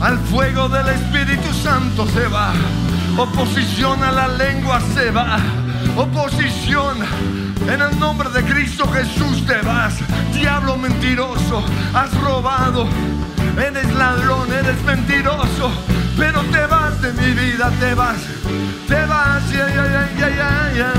al 0.00 0.18
fuego 0.18 0.68
del 0.68 0.88
Espíritu 0.88 1.52
Santo 1.52 2.06
se 2.08 2.26
va. 2.28 2.52
Oposición 3.16 4.02
a 4.02 4.10
la 4.10 4.28
lengua 4.28 4.80
se 4.94 5.10
va. 5.10 5.38
Oposición 5.96 6.96
en 7.68 7.80
el 7.80 7.98
nombre 7.98 8.28
de 8.30 8.42
Cristo 8.42 8.90
Jesús 8.92 9.46
te 9.46 9.60
vas. 9.62 9.94
Diablo 10.34 10.76
mentiroso, 10.76 11.62
has 11.94 12.12
robado. 12.20 12.86
Eres 13.56 13.92
ladrón, 13.94 14.50
eres 14.52 14.82
mentiroso. 14.84 15.70
Pero 16.16 16.40
te 16.44 16.66
vas 16.66 17.00
de 17.00 17.12
mi 17.12 17.32
vida, 17.32 17.70
te 17.78 17.94
vas. 17.94 18.18
Te 18.88 19.04
vas. 19.06 19.50
Yeah, 19.50 19.68
yeah, 19.68 20.74
yeah, 20.74 20.92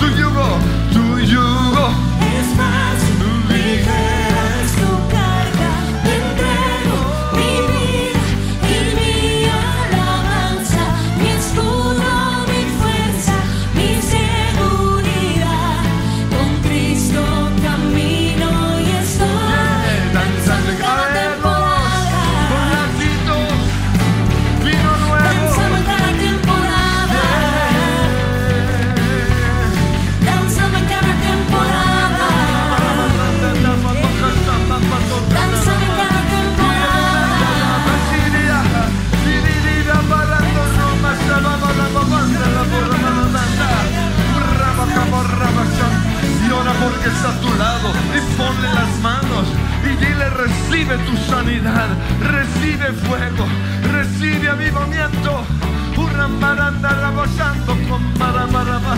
Tu 0.00 0.08
yugo, 0.16 0.58
tu 0.92 1.18
yugo. 1.20 2.08
Recibe 50.70 50.98
tu 50.98 51.16
sanidad, 51.16 51.88
recibe 52.20 52.92
fuego, 52.92 53.46
recibe 53.90 54.50
avivamiento. 54.50 55.42
Uramaranda 55.96 56.90
rabasando 56.90 57.74
con 57.88 58.02
maramaraba. 58.18 58.96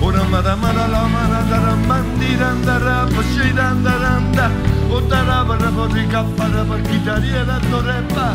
Uramaramara 0.00 0.88
la 0.88 1.02
marandara 1.06 1.76
mandiranda 1.86 2.78
rapashirandaranda. 2.78 4.50
Otarabara 4.90 5.68
borrica 5.68 6.24
para 6.34 6.64
barquitaría 6.64 7.44
la 7.44 7.60
torepa. 7.60 8.34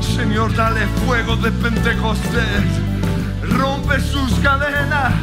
Señor, 0.00 0.52
dale 0.56 0.88
fuego 1.06 1.36
de 1.36 1.52
Pentecostés. 1.52 2.66
Rompe 3.56 4.00
sus 4.00 4.34
cadenas. 4.40 5.14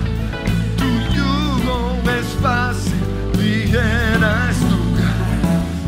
Tu 0.77 0.85
yugo 1.13 1.97
es 2.17 2.27
fácil 2.41 2.94
quieras 3.75 4.55
tocar. 4.71 5.27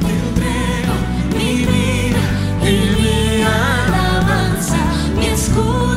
Te 0.02 0.12
entrego 0.26 0.96
mi 1.38 1.66
vida 1.66 2.24
y 2.62 3.02
mi 3.02 3.44
alabanza, 3.44 4.78
mi 5.16 5.28
escudo. 5.28 5.97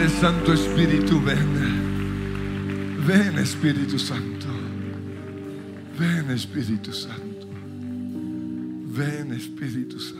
Ven 0.00 0.08
Santo 0.08 0.54
Espíritu, 0.54 1.20
ven. 1.20 1.36
Ven 3.06 3.38
Espíritu 3.38 3.98
Santo. 3.98 4.48
Ven 5.98 6.30
Espíritu 6.30 6.90
Santo. 6.90 7.46
Ven 8.86 9.30
Espíritu 9.34 10.00
Santo. 10.00 10.19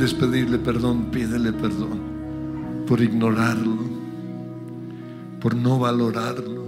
Quieres 0.00 0.14
pedirle 0.14 0.56
perdón, 0.56 1.10
pídele 1.10 1.52
perdón 1.52 2.00
por 2.88 3.02
ignorarlo, 3.02 3.76
por 5.42 5.54
no 5.54 5.78
valorarlo. 5.78 6.64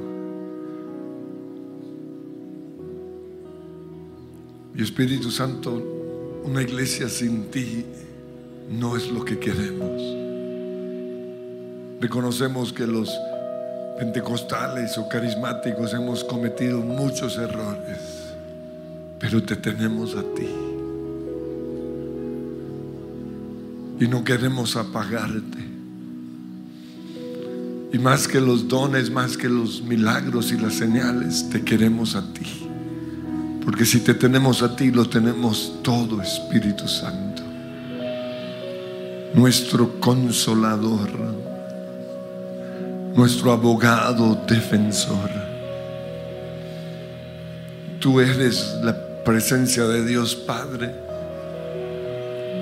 Y 4.76 4.82
Espíritu 4.82 5.30
Santo, 5.30 6.42
una 6.44 6.60
iglesia 6.60 7.08
sin 7.08 7.50
ti 7.50 7.86
no 8.70 8.98
es 8.98 9.10
lo 9.10 9.24
que 9.24 9.38
queremos. 9.38 10.02
Reconocemos 12.02 12.70
que 12.70 12.86
los 12.86 13.10
pentecostales 13.98 14.98
o 14.98 15.08
carismáticos 15.08 15.94
hemos 15.94 16.22
cometido 16.22 16.80
muchos 16.80 17.38
errores, 17.38 18.34
pero 19.18 19.42
te 19.42 19.56
tenemos 19.56 20.14
a 20.16 20.22
ti. 20.34 20.71
Y 24.00 24.08
no 24.08 24.24
queremos 24.24 24.76
apagarte. 24.76 25.58
Y 27.92 27.98
más 27.98 28.26
que 28.26 28.40
los 28.40 28.68
dones, 28.68 29.10
más 29.10 29.36
que 29.36 29.48
los 29.48 29.82
milagros 29.82 30.50
y 30.50 30.58
las 30.58 30.74
señales, 30.74 31.48
te 31.50 31.62
queremos 31.62 32.16
a 32.16 32.32
ti. 32.32 32.68
Porque 33.64 33.84
si 33.84 34.00
te 34.00 34.14
tenemos 34.14 34.62
a 34.62 34.74
ti, 34.74 34.90
lo 34.90 35.08
tenemos 35.08 35.78
todo, 35.82 36.20
Espíritu 36.20 36.88
Santo. 36.88 37.42
Nuestro 39.34 40.00
consolador 40.00 41.42
nuestro 43.16 43.52
abogado 43.52 44.42
defensor. 44.48 45.30
Tú 48.00 48.20
eres 48.20 48.74
la 48.82 48.96
presencia 49.24 49.84
de 49.84 50.04
Dios 50.04 50.34
Padre, 50.34 50.94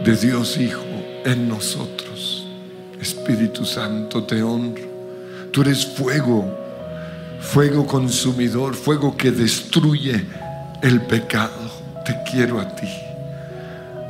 de 0.05 0.17
Dios 0.17 0.59
Hijo 0.59 0.90
en 1.25 1.49
nosotros. 1.49 2.47
Espíritu 3.01 3.65
Santo, 3.65 4.25
te 4.25 4.43
honro. 4.43 4.83
Tú 5.51 5.63
eres 5.63 5.87
fuego, 5.87 6.57
fuego 7.41 7.87
consumidor, 7.87 8.75
fuego 8.75 9.17
que 9.17 9.31
destruye 9.31 10.25
el 10.83 11.01
pecado. 11.03 11.71
Te 12.05 12.17
quiero 12.31 12.61
a 12.61 12.75
ti. 12.75 12.89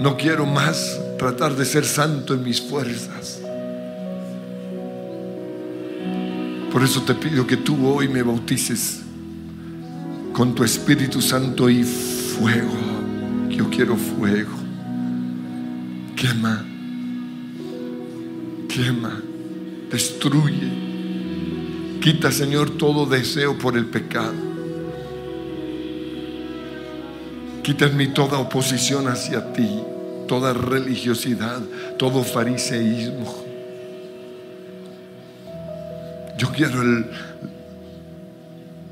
No 0.00 0.16
quiero 0.16 0.46
más 0.46 0.98
tratar 1.18 1.54
de 1.54 1.64
ser 1.64 1.84
santo 1.84 2.34
en 2.34 2.42
mis 2.42 2.61
fuerzas. 2.61 3.40
Por 6.72 6.82
eso 6.82 7.02
te 7.02 7.14
pido 7.14 7.46
que 7.46 7.56
tú 7.56 7.86
hoy 7.86 8.08
me 8.08 8.22
bautices 8.22 9.00
con 10.32 10.54
tu 10.54 10.62
Espíritu 10.62 11.20
Santo 11.20 11.68
y 11.68 11.82
fuego. 11.82 12.72
Yo 13.48 13.68
quiero 13.68 13.96
fuego. 13.96 14.52
Quema, 16.16 16.64
quema, 18.81 19.20
destruye. 19.91 20.70
Quita, 22.01 22.33
Señor, 22.33 22.78
todo 22.78 23.05
deseo 23.05 23.59
por 23.59 23.76
el 23.76 23.85
pecado. 23.87 24.33
Quita 27.62 27.87
en 27.87 27.97
mí 27.99 28.09
toda 28.09 28.39
oposición 28.39 29.07
hacia 29.07 29.53
ti, 29.53 29.68
toda 30.26 30.55
religiosidad, 30.55 31.61
todo 31.99 32.24
fariseísmo. 32.24 33.45
Yo 36.39 36.51
quiero 36.53 36.81
el, 36.81 37.05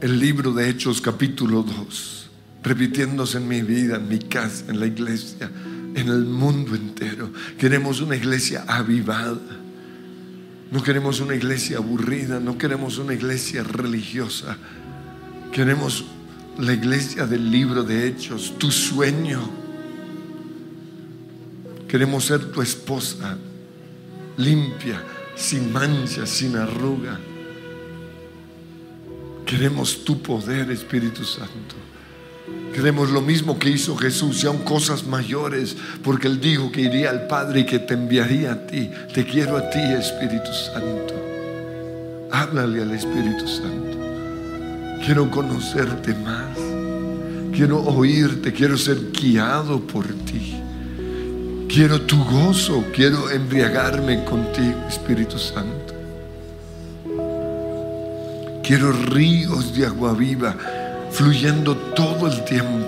el 0.02 0.20
libro 0.20 0.52
de 0.52 0.68
Hechos 0.68 1.00
capítulo 1.00 1.62
2, 1.62 2.30
repitiéndose 2.62 3.38
en 3.38 3.48
mi 3.48 3.62
vida, 3.62 3.96
en 3.96 4.06
mi 4.06 4.18
casa, 4.18 4.66
en 4.68 4.80
la 4.80 4.86
iglesia, 4.86 5.50
en 5.94 6.08
el 6.08 6.26
mundo 6.26 6.74
entero. 6.74 7.32
Queremos 7.58 8.02
una 8.02 8.16
iglesia 8.16 8.64
avivada. 8.68 9.57
No 10.70 10.82
queremos 10.82 11.20
una 11.20 11.34
iglesia 11.34 11.78
aburrida, 11.78 12.40
no 12.40 12.58
queremos 12.58 12.98
una 12.98 13.14
iglesia 13.14 13.62
religiosa. 13.62 14.56
Queremos 15.52 16.04
la 16.58 16.74
iglesia 16.74 17.26
del 17.26 17.50
libro 17.50 17.82
de 17.84 18.06
Hechos, 18.06 18.58
tu 18.58 18.70
sueño. 18.70 19.48
Queremos 21.88 22.26
ser 22.26 22.52
tu 22.52 22.60
esposa, 22.60 23.38
limpia, 24.36 25.02
sin 25.34 25.72
mancha, 25.72 26.26
sin 26.26 26.54
arruga. 26.56 27.18
Queremos 29.46 30.04
tu 30.04 30.20
poder, 30.20 30.70
Espíritu 30.70 31.24
Santo. 31.24 31.87
Queremos 32.78 33.10
lo 33.10 33.20
mismo 33.20 33.58
que 33.58 33.70
hizo 33.70 33.96
Jesús, 33.96 34.44
y 34.44 34.46
aún 34.46 34.58
cosas 34.58 35.04
mayores, 35.04 35.76
porque 36.04 36.28
Él 36.28 36.40
dijo 36.40 36.70
que 36.70 36.82
iría 36.82 37.10
al 37.10 37.26
Padre 37.26 37.60
y 37.60 37.64
que 37.66 37.80
te 37.80 37.94
enviaría 37.94 38.52
a 38.52 38.66
ti. 38.66 38.88
Te 39.12 39.24
quiero 39.24 39.56
a 39.56 39.68
ti, 39.68 39.80
Espíritu 39.80 40.52
Santo. 40.52 41.14
Háblale 42.30 42.82
al 42.82 42.92
Espíritu 42.92 43.48
Santo. 43.48 43.98
Quiero 45.04 45.28
conocerte 45.28 46.14
más. 46.14 46.56
Quiero 47.52 47.82
oírte, 47.82 48.52
quiero 48.52 48.78
ser 48.78 49.10
guiado 49.10 49.80
por 49.80 50.06
ti. 50.06 50.54
Quiero 51.68 52.02
tu 52.02 52.22
gozo, 52.24 52.84
quiero 52.94 53.28
embriagarme 53.28 54.24
contigo, 54.24 54.84
Espíritu 54.88 55.36
Santo. 55.36 55.94
Quiero 58.62 58.92
ríos 58.92 59.74
de 59.74 59.86
agua 59.86 60.12
viva 60.12 60.54
fluyendo 61.10 61.76
todo 61.94 62.26
el 62.26 62.44
tiempo. 62.44 62.86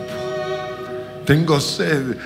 Tengo 1.24 1.60
sed, 1.60 2.16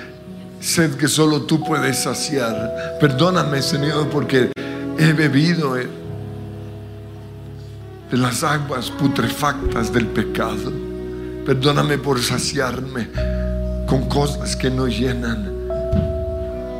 sed 0.59 0.95
que 0.95 1.07
solo 1.07 1.43
tú 1.43 1.63
puedes 1.63 1.99
saciar. 1.99 2.97
Perdóname, 2.99 3.61
Señor, 3.61 4.09
porque 4.09 4.51
he 4.97 5.13
bebido 5.13 5.75
de 5.75 5.87
las 8.11 8.43
aguas 8.43 8.89
putrefactas 8.91 9.91
del 9.91 10.07
pecado. 10.07 10.71
Perdóname 11.45 11.97
por 11.97 12.19
saciarme 12.21 13.09
con 13.87 14.07
cosas 14.09 14.55
que 14.55 14.69
no 14.69 14.87
llenan. 14.87 15.53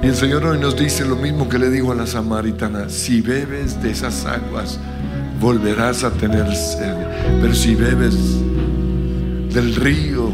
Y 0.02 0.08
el 0.08 0.16
Señor 0.16 0.46
hoy 0.46 0.60
nos 0.60 0.76
dice 0.76 1.06
lo 1.06 1.16
mismo 1.16 1.50
que 1.50 1.60
le 1.60 1.70
dijo 1.70 1.92
a 1.92 1.96
la 1.96 2.08
samaritana, 2.08 2.90
si 2.90 3.22
bebes 3.22 3.82
de 3.82 3.92
esas 3.92 4.26
aguas, 4.26 4.80
volverás 5.40 6.04
a 6.04 6.12
tener 6.12 6.56
sed. 6.56 6.96
Pero 7.42 7.54
si 7.54 7.76
bebes 7.76 8.16
del 9.56 9.74
río 9.74 10.30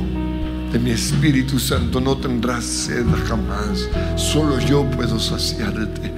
de 0.74 0.80
mi 0.80 0.89
Espíritu 0.89 1.59
Santo, 1.59 2.01
no 2.01 2.17
tendrás 2.17 2.65
sed 2.65 3.05
jamás. 3.28 3.88
Solo 4.15 4.59
yo 4.59 4.84
puedo 4.89 5.19
saciarte. 5.19 6.11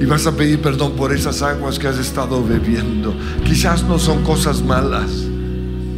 Y 0.00 0.06
vas 0.06 0.26
a 0.26 0.34
pedir 0.34 0.62
perdón 0.62 0.92
por 0.92 1.12
esas 1.12 1.42
aguas 1.42 1.78
que 1.78 1.86
has 1.86 1.98
estado 1.98 2.42
bebiendo. 2.42 3.14
Quizás 3.44 3.84
no 3.84 3.98
son 3.98 4.24
cosas 4.24 4.62
malas, 4.62 5.10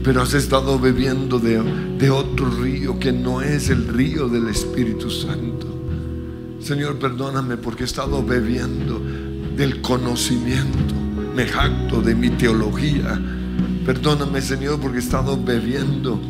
pero 0.02 0.22
has 0.22 0.34
estado 0.34 0.80
bebiendo 0.80 1.38
de, 1.38 2.10
otro 2.10 2.50
río 2.50 2.98
que 2.98 3.12
no 3.12 3.40
es 3.40 3.70
el 3.70 3.86
río 3.86 4.28
del 4.28 4.48
Espíritu 4.48 5.10
Santo. 5.10 5.68
Señor, 6.60 6.98
perdóname 6.98 7.56
porque 7.56 7.84
he 7.84 7.86
estado 7.86 8.24
bebiendo 8.24 9.00
del 9.56 9.80
conocimiento. 9.80 10.94
Me 11.36 11.46
jacto 11.46 12.02
de 12.02 12.16
mi 12.16 12.30
teología. 12.30 13.20
Perdóname, 13.84 14.40
Señor, 14.40 14.80
porque 14.80 14.98
he 14.98 15.00
estado 15.00 15.36
bebiendo 15.36 16.20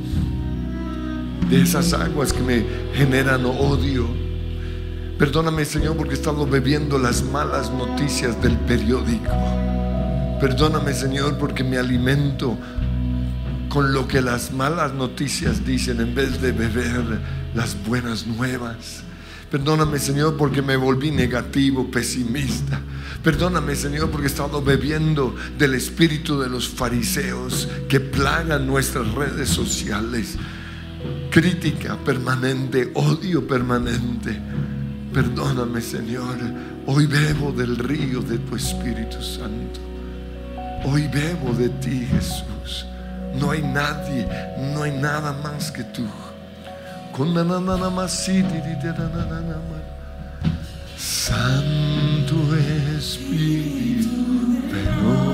de 1.50 1.60
esas 1.60 1.92
aguas 1.92 2.32
que 2.32 2.40
me 2.40 2.64
generan 2.94 3.44
odio. 3.44 4.06
Perdóname, 5.18 5.66
Señor, 5.66 5.96
porque 5.96 6.14
he 6.14 6.16
estado 6.16 6.46
bebiendo 6.46 6.98
las 6.98 7.22
malas 7.22 7.70
noticias 7.70 8.40
del 8.42 8.56
periódico. 8.56 9.30
Perdóname, 10.40 10.94
Señor, 10.94 11.36
porque 11.36 11.62
me 11.62 11.76
alimento 11.76 12.56
con 13.68 13.92
lo 13.92 14.08
que 14.08 14.22
las 14.22 14.50
malas 14.52 14.94
noticias 14.94 15.64
dicen 15.64 16.00
en 16.00 16.14
vez 16.14 16.40
de 16.40 16.52
beber 16.52 17.20
las 17.54 17.76
buenas 17.86 18.26
nuevas. 18.26 19.02
Perdóname, 19.50 19.98
Señor, 19.98 20.38
porque 20.38 20.62
me 20.62 20.76
volví 20.76 21.10
negativo, 21.10 21.90
pesimista. 21.90 22.80
Perdóname, 23.22 23.76
Señor, 23.76 24.10
porque 24.10 24.26
he 24.26 24.30
estado 24.30 24.60
bebiendo 24.62 25.34
del 25.56 25.74
espíritu 25.74 26.40
de 26.40 26.48
los 26.48 26.68
fariseos 26.68 27.68
que 27.88 28.00
plagan 28.00 28.66
nuestras 28.66 29.12
redes 29.12 29.48
sociales. 29.48 30.36
Crítica 31.30 31.96
permanente, 32.04 32.90
odio 32.94 33.46
permanente. 33.46 34.38
Perdóname, 35.14 35.80
Señor. 35.80 36.36
Hoy 36.86 37.06
bebo 37.06 37.52
del 37.52 37.76
río 37.76 38.22
de 38.22 38.38
tu 38.38 38.56
Espíritu 38.56 39.22
Santo. 39.22 39.80
Hoy 40.84 41.06
bebo 41.06 41.54
de 41.54 41.68
ti, 41.68 42.08
Jesús. 42.10 42.86
No 43.38 43.52
hay 43.52 43.62
nadie, 43.62 44.26
no 44.74 44.82
hay 44.82 44.90
nada 44.90 45.32
más 45.44 45.70
que 45.70 45.84
tú. 45.84 46.04
Santo 51.02 52.36
Espíritu, 52.96 54.08
Inúndanos, 54.08 55.31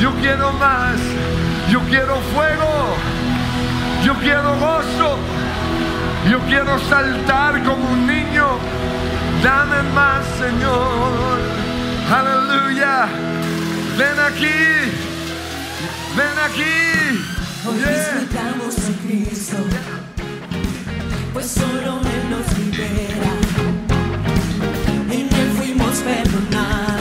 yo 0.00 0.12
quiero 0.20 0.52
más, 0.52 0.96
yo 1.70 1.80
quiero 1.88 2.16
fuego, 2.34 2.96
yo 4.04 4.14
quiero 4.14 4.56
gozo, 4.58 5.18
yo 6.30 6.38
quiero 6.46 6.78
saltar 6.88 7.62
como 7.64 7.90
un 7.90 8.06
niño. 8.06 8.46
Dame 9.42 9.82
más, 9.94 10.24
Señor. 10.38 11.38
Aleluya. 12.10 13.06
Ven 13.96 14.18
aquí, 14.30 14.58
ven 16.16 16.38
aquí. 16.46 16.78
Hoy 17.66 17.78
Yeah. 17.78 17.90
disfrutamos 17.90 18.76
de 18.76 18.92
Cristo, 19.04 19.56
pues 21.32 21.46
solo 21.50 22.00
Él 22.02 22.30
nos 22.30 22.58
libera. 22.58 23.30
En 25.10 25.28
Él 25.40 25.50
fuimos 25.58 25.96
perdonados. 25.98 26.97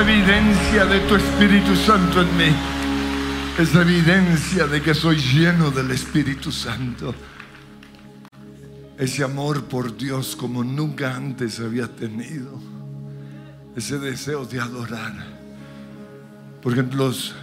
Evidencia 0.00 0.84
de 0.84 1.00
tu 1.00 1.16
Espíritu 1.16 1.74
Santo 1.74 2.20
en 2.20 2.36
mí. 2.36 2.54
Esa 3.58 3.82
evidencia 3.82 4.66
de 4.66 4.82
que 4.82 4.94
soy 4.94 5.16
lleno 5.16 5.70
del 5.70 5.90
Espíritu 5.90 6.52
Santo. 6.52 7.14
Ese 8.98 9.24
amor 9.24 9.64
por 9.64 9.96
Dios 9.96 10.36
como 10.36 10.62
nunca 10.62 11.16
antes 11.16 11.60
había 11.60 11.86
tenido. 11.88 12.60
Ese 13.76 13.98
deseo 13.98 14.44
de 14.44 14.60
adorar. 14.60 15.14
Porque 16.62 16.82
los 16.82 17.34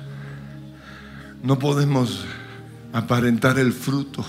no 1.41 1.59
podemos 1.59 2.25
aparentar 2.93 3.59
el 3.59 3.73
fruto. 3.73 4.25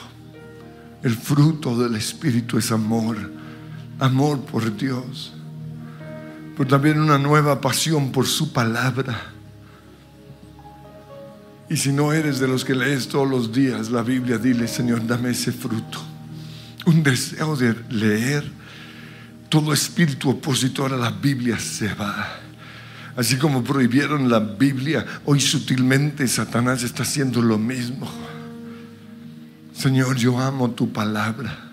El 1.03 1.15
fruto 1.15 1.77
del 1.77 1.95
Espíritu 1.97 2.57
es 2.57 2.73
amor, 2.73 3.17
amor 3.99 4.41
por 4.41 4.75
Dios, 4.75 5.35
pero 6.57 6.69
también 6.69 7.01
una 7.01 7.19
nueva 7.19 7.61
pasión 7.61 8.13
por 8.13 8.27
su 8.27 8.53
palabra. 8.53 9.33
Y 11.69 11.77
si 11.77 11.93
no 11.93 12.13
eres 12.13 12.39
de 12.39 12.47
los 12.47 12.65
que 12.65 12.75
lees 12.75 13.09
todos 13.09 13.29
los 13.29 13.53
días 13.53 13.91
la 13.91 14.03
Biblia, 14.03 14.39
dile, 14.39 14.69
Señor, 14.69 15.07
dame 15.07 15.31
ese 15.31 15.51
fruto. 15.51 16.01
Un 16.87 17.03
deseo 17.03 17.57
de 17.57 17.75
leer. 17.91 18.45
Todo 19.49 19.73
espíritu 19.73 20.31
opositor 20.31 20.93
a 20.93 20.97
la 20.97 21.11
Biblia 21.11 21.59
se 21.59 21.93
va. 21.95 22.41
Así 23.17 23.37
como 23.37 23.63
prohibieron 23.63 24.29
la 24.29 24.41
Biblia, 24.41 25.05
hoy 25.25 25.41
sutilmente 25.41 26.27
Satanás 26.27 26.83
está 26.83 27.05
haciendo 27.05 27.41
lo 27.41 27.59
mismo. 27.59 28.11
Señor, 29.73 30.17
yo 30.17 30.39
amo 30.39 30.71
tu 30.71 30.93
palabra 30.93 31.73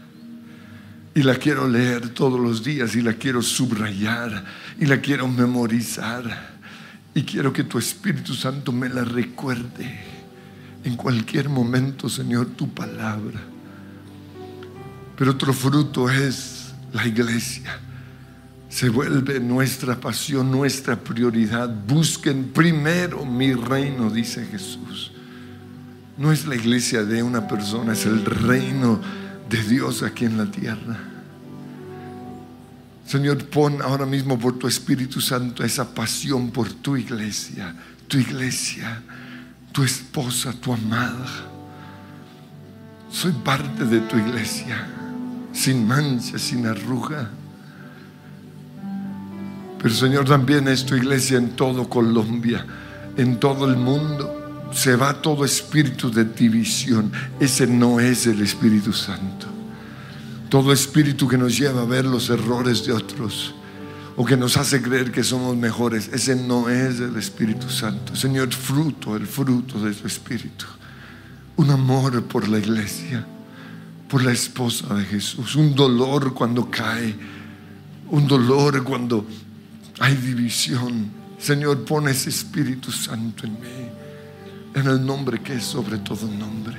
y 1.13 1.23
la 1.23 1.35
quiero 1.35 1.67
leer 1.67 2.09
todos 2.09 2.39
los 2.39 2.63
días 2.63 2.95
y 2.95 3.01
la 3.01 3.13
quiero 3.13 3.41
subrayar 3.41 4.43
y 4.79 4.85
la 4.85 5.01
quiero 5.01 5.27
memorizar 5.27 6.59
y 7.13 7.23
quiero 7.23 7.51
que 7.51 7.63
tu 7.63 7.77
Espíritu 7.77 8.33
Santo 8.33 8.71
me 8.71 8.89
la 8.89 9.03
recuerde 9.03 9.99
en 10.83 10.95
cualquier 10.95 11.49
momento, 11.49 12.09
Señor, 12.09 12.47
tu 12.55 12.69
palabra. 12.69 13.39
Pero 15.17 15.31
otro 15.31 15.53
fruto 15.53 16.09
es 16.09 16.73
la 16.93 17.05
iglesia. 17.05 17.79
Se 18.69 18.89
vuelve 18.89 19.39
nuestra 19.39 19.99
pasión, 19.99 20.49
nuestra 20.49 20.95
prioridad. 20.95 21.69
Busquen 21.87 22.51
primero 22.53 23.25
mi 23.25 23.53
reino, 23.53 24.09
dice 24.09 24.45
Jesús. 24.45 25.11
No 26.17 26.31
es 26.31 26.45
la 26.45 26.55
iglesia 26.55 27.03
de 27.03 27.21
una 27.21 27.47
persona, 27.47 27.93
es 27.93 28.05
el 28.05 28.23
reino 28.25 28.99
de 29.49 29.61
Dios 29.63 30.01
aquí 30.03 30.25
en 30.25 30.37
la 30.37 30.45
tierra. 30.45 31.10
Señor, 33.11 33.43
pon 33.43 33.81
ahora 33.81 34.05
mismo 34.05 34.39
por 34.39 34.57
tu 34.57 34.69
Espíritu 34.69 35.19
Santo 35.19 35.65
esa 35.65 35.93
pasión 35.93 36.49
por 36.49 36.71
tu 36.71 36.95
iglesia, 36.95 37.75
tu 38.07 38.17
iglesia, 38.17 39.01
tu 39.73 39.83
esposa, 39.83 40.53
tu 40.53 40.71
amada. 40.71 41.27
Soy 43.11 43.33
parte 43.33 43.83
de 43.83 43.99
tu 43.99 44.17
iglesia, 44.17 44.87
sin 45.51 45.85
mancha, 45.85 46.39
sin 46.39 46.65
arruga. 46.65 47.29
Pero 49.77 49.93
Señor, 49.93 50.23
también 50.23 50.69
es 50.69 50.85
tu 50.85 50.95
iglesia 50.95 51.37
en 51.37 51.49
todo 51.49 51.89
Colombia, 51.89 52.65
en 53.17 53.41
todo 53.41 53.69
el 53.69 53.75
mundo. 53.75 54.69
Se 54.71 54.95
va 54.95 55.21
todo 55.21 55.43
espíritu 55.43 56.09
de 56.09 56.23
división. 56.23 57.11
Ese 57.41 57.67
no 57.67 57.99
es 57.99 58.25
el 58.25 58.41
Espíritu 58.41 58.93
Santo. 58.93 59.50
Todo 60.51 60.73
espíritu 60.73 61.29
que 61.29 61.37
nos 61.37 61.57
lleva 61.57 61.83
a 61.83 61.85
ver 61.85 62.03
los 62.03 62.29
errores 62.29 62.85
de 62.85 62.91
otros 62.91 63.55
o 64.17 64.25
que 64.25 64.35
nos 64.35 64.57
hace 64.57 64.81
creer 64.81 65.09
que 65.09 65.23
somos 65.23 65.55
mejores, 65.55 66.09
ese 66.11 66.35
no 66.35 66.67
es 66.67 66.99
el 66.99 67.15
Espíritu 67.15 67.69
Santo. 67.69 68.17
Señor, 68.17 68.53
fruto, 68.53 69.15
el 69.15 69.27
fruto 69.27 69.79
de 69.79 69.93
tu 69.93 70.05
Espíritu. 70.05 70.65
Un 71.55 71.69
amor 71.69 72.21
por 72.25 72.49
la 72.49 72.59
iglesia, 72.59 73.25
por 74.09 74.25
la 74.25 74.33
esposa 74.33 74.93
de 74.93 75.05
Jesús. 75.05 75.55
Un 75.55 75.73
dolor 75.73 76.33
cuando 76.33 76.69
cae. 76.69 77.15
Un 78.09 78.27
dolor 78.27 78.83
cuando 78.83 79.25
hay 80.01 80.17
división. 80.17 81.11
Señor, 81.39 81.85
pon 81.85 82.09
ese 82.09 82.29
Espíritu 82.29 82.91
Santo 82.91 83.47
en 83.47 83.53
mí. 83.53 83.87
En 84.75 84.85
el 84.85 85.05
nombre 85.05 85.39
que 85.41 85.53
es 85.53 85.63
sobre 85.63 85.99
todo 85.99 86.27
nombre. 86.27 86.75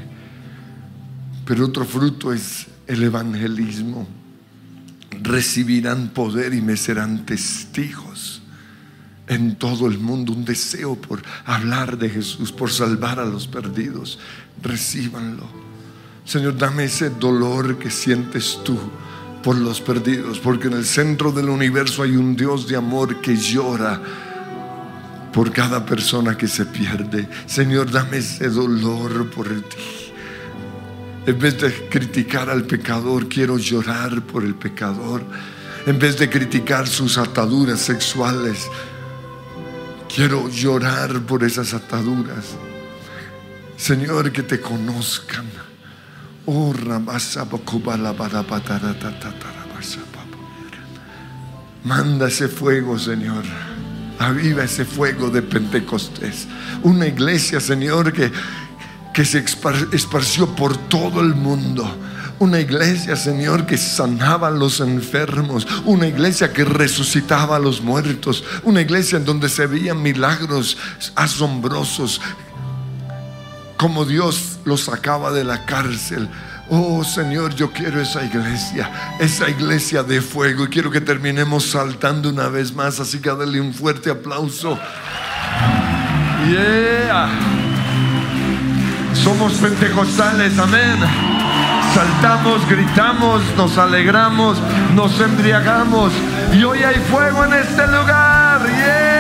Pero 1.47 1.65
otro 1.65 1.87
fruto 1.87 2.35
es 2.35 2.67
el 2.87 3.03
evangelismo. 3.03 4.07
Recibirán 5.23 6.09
poder 6.09 6.55
y 6.55 6.63
me 6.63 6.77
serán 6.77 7.27
testigos 7.27 8.43
en 9.29 9.57
todo 9.57 9.87
el 9.87 9.99
mundo. 9.99 10.33
Un 10.33 10.45
deseo 10.45 10.97
por 10.97 11.23
hablar 11.45 11.99
de 11.99 12.09
Jesús, 12.09 12.53
por 12.53 12.71
salvar 12.71 13.21
a 13.21 13.25
los 13.25 13.47
perdidos. 13.47 14.19
Recíbanlo. 14.63 15.47
Señor, 16.25 16.57
dame 16.57 16.85
ese 16.85 17.11
dolor 17.11 17.79
que 17.79 17.91
sientes 17.91 18.59
tú 18.65 18.79
por 19.43 19.57
los 19.57 19.81
perdidos, 19.81 20.39
porque 20.39 20.69
en 20.69 20.75
el 20.75 20.85
centro 20.85 21.33
del 21.33 21.49
universo 21.49 22.03
hay 22.03 22.17
un 22.17 22.37
Dios 22.37 22.69
de 22.69 22.77
amor 22.77 23.21
que 23.21 23.37
llora 23.37 24.01
por 25.33 25.51
cada 25.51 25.85
persona 25.85 26.37
que 26.37 26.47
se 26.47 26.67
pierde. 26.67 27.29
Señor, 27.47 27.91
dame 27.91 28.19
ese 28.19 28.49
dolor 28.49 29.29
por 29.31 29.49
ti. 29.49 30.02
En 31.25 31.39
vez 31.39 31.61
de 31.61 31.89
criticar 31.89 32.51
al 32.51 32.65
pecador, 32.65 33.29
quiero 33.29 33.57
llorar 33.57 34.23
por 34.23 34.43
el 34.43 34.57
pecador. 34.57 35.23
En 35.87 35.99
vez 35.99 36.19
de 36.19 36.29
criticar 36.29 36.89
sus 36.89 37.17
ataduras 37.17 37.81
sexuales, 37.81 38.69
quiero 40.13 40.49
llorar 40.49 41.21
por 41.23 41.45
esas 41.45 41.75
ataduras. 41.75 42.57
Señor, 43.77 44.33
que 44.33 44.43
te 44.43 44.61
conozcan. 44.61 45.47
Oh, 46.47 46.75
Manda 51.85 52.29
ese 52.29 52.49
fuego, 52.49 52.99
Señor. 52.99 53.45
Aviva 54.19 54.65
ese 54.65 54.85
fuego 54.85 55.31
de 55.31 55.43
Pentecostés. 55.43 56.47
Una 56.83 57.07
iglesia, 57.07 57.61
Señor, 57.61 58.13
que, 58.13 58.31
que 59.13 59.25
se 59.25 59.45
esparció 59.93 60.55
por 60.55 60.77
todo 60.77 61.21
el 61.21 61.35
mundo. 61.35 61.99
Una 62.39 62.61
iglesia, 62.61 63.15
Señor, 63.15 63.67
que 63.67 63.79
sanaba 63.79 64.49
a 64.49 64.51
los 64.51 64.81
enfermos. 64.81 65.67
Una 65.85 66.09
iglesia 66.09 66.53
que 66.53 66.65
resucitaba 66.65 67.57
a 67.57 67.61
los 67.61 67.83
muertos. 67.83 68.43
Una 68.65 68.81
iglesia 68.81 69.19
en 69.19 69.25
donde 69.25 69.49
se 69.49 69.67
veían 69.67 70.03
milagros 70.03 70.77
asombrosos. 71.15 72.21
Como 73.77 74.05
Dios 74.05 74.59
los 74.65 74.83
sacaba 74.83 75.33
de 75.33 75.45
la 75.45 75.65
cárcel 75.67 76.29
Oh 76.75 77.05
Señor, 77.05 77.55
yo 77.55 77.71
quiero 77.71 78.01
esa 78.01 78.25
iglesia, 78.25 78.91
esa 79.21 79.47
iglesia 79.51 80.03
de 80.03 80.23
fuego. 80.23 80.65
Y 80.65 80.69
quiero 80.69 80.91
que 80.91 81.03
terminemos 81.03 81.67
saltando 81.67 82.31
una 82.31 82.49
vez 82.49 82.75
más. 82.75 82.99
Así 82.99 83.21
que 83.21 83.29
dale 83.29 83.61
un 83.61 83.75
fuerte 83.75 84.11
aplauso. 84.11 84.79
Yeah. 86.49 87.62
Somos 89.23 89.53
pentecostales, 89.55 90.59
amén. 90.59 90.99
Saltamos, 91.95 92.69
gritamos, 92.69 93.41
nos 93.57 93.79
alegramos, 93.79 94.59
nos 94.95 95.21
embriagamos. 95.21 96.13
Y 96.53 96.65
hoy 96.65 96.83
hay 96.83 96.97
fuego 96.97 97.45
en 97.45 97.53
este 97.55 97.87
lugar. 97.87 98.67
Yeah. 98.67 99.13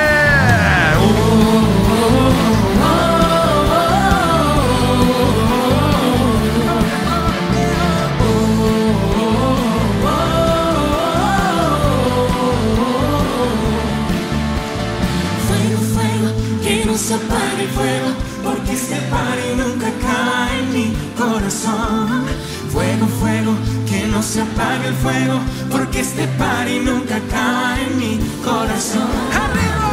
se 16.96 17.14
apague 17.14 17.62
el 17.62 17.68
fuego, 17.68 18.08
porque 18.72 18.80
este 18.80 18.94
y 18.94 19.56
nunca 19.56 19.90
cae 20.00 20.58
en 20.60 20.72
mi 20.72 20.96
corazón. 21.16 22.24
Fuego, 22.70 23.06
fuego, 23.20 23.54
que 23.86 24.06
no 24.06 24.22
se 24.22 24.40
apague 24.40 24.88
el 24.88 24.94
fuego, 24.94 25.40
porque 25.70 26.00
este 26.00 26.22
y 26.22 26.80
nunca 26.80 27.20
cae 27.30 27.86
en 27.86 27.98
mi 27.98 28.18
corazón. 28.42 29.10
¡Arriba! 29.44 29.90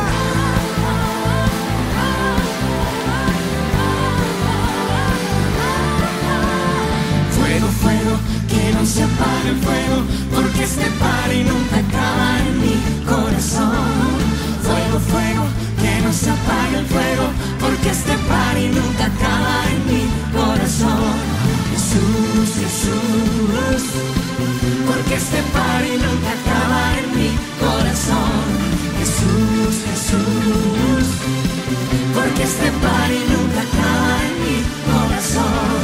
Fuego, 7.38 7.68
fuego, 7.82 8.18
que 8.48 8.74
no 8.74 8.86
se 8.86 9.04
apague 9.04 9.50
el 9.50 9.58
fuego, 9.58 10.04
porque 10.34 10.64
este 10.64 10.86
y 10.86 11.44
nunca 11.44 11.82
cae 11.92 12.48
en 12.48 12.62
mi 12.62 12.76
corazón. 13.06 14.40
Fuego, 14.64 15.00
fuego, 15.00 15.44
que 15.66 15.69
se 16.12 16.30
apague 16.32 16.78
el 16.80 16.86
fuego, 16.88 17.26
porque 17.60 17.90
este 17.90 18.14
party 18.28 18.70
nunca 18.70 19.06
acaba 19.06 19.56
en 19.74 19.82
mi 19.90 20.04
corazón. 20.34 21.14
Jesús, 21.72 22.50
Jesús, 22.62 23.82
porque 24.88 25.16
este 25.16 25.42
party 25.54 25.92
nunca 26.06 26.30
acaba 26.40 26.82
en 27.00 27.08
mi 27.16 27.30
corazón. 27.60 28.42
Jesús, 29.00 29.74
Jesús, 29.90 31.06
porque 32.16 32.44
este 32.44 32.72
party 32.86 33.20
nunca 33.34 33.62
acaba 33.70 34.14
en 34.28 34.36
mi 34.46 34.58
corazón. 34.90 35.78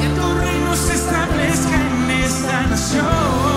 Que 0.00 0.08
tu 0.18 0.26
reino 0.40 0.74
se 0.74 0.94
establezca 0.94 1.74
en 1.74 2.10
esta 2.24 2.62
nación. 2.66 3.51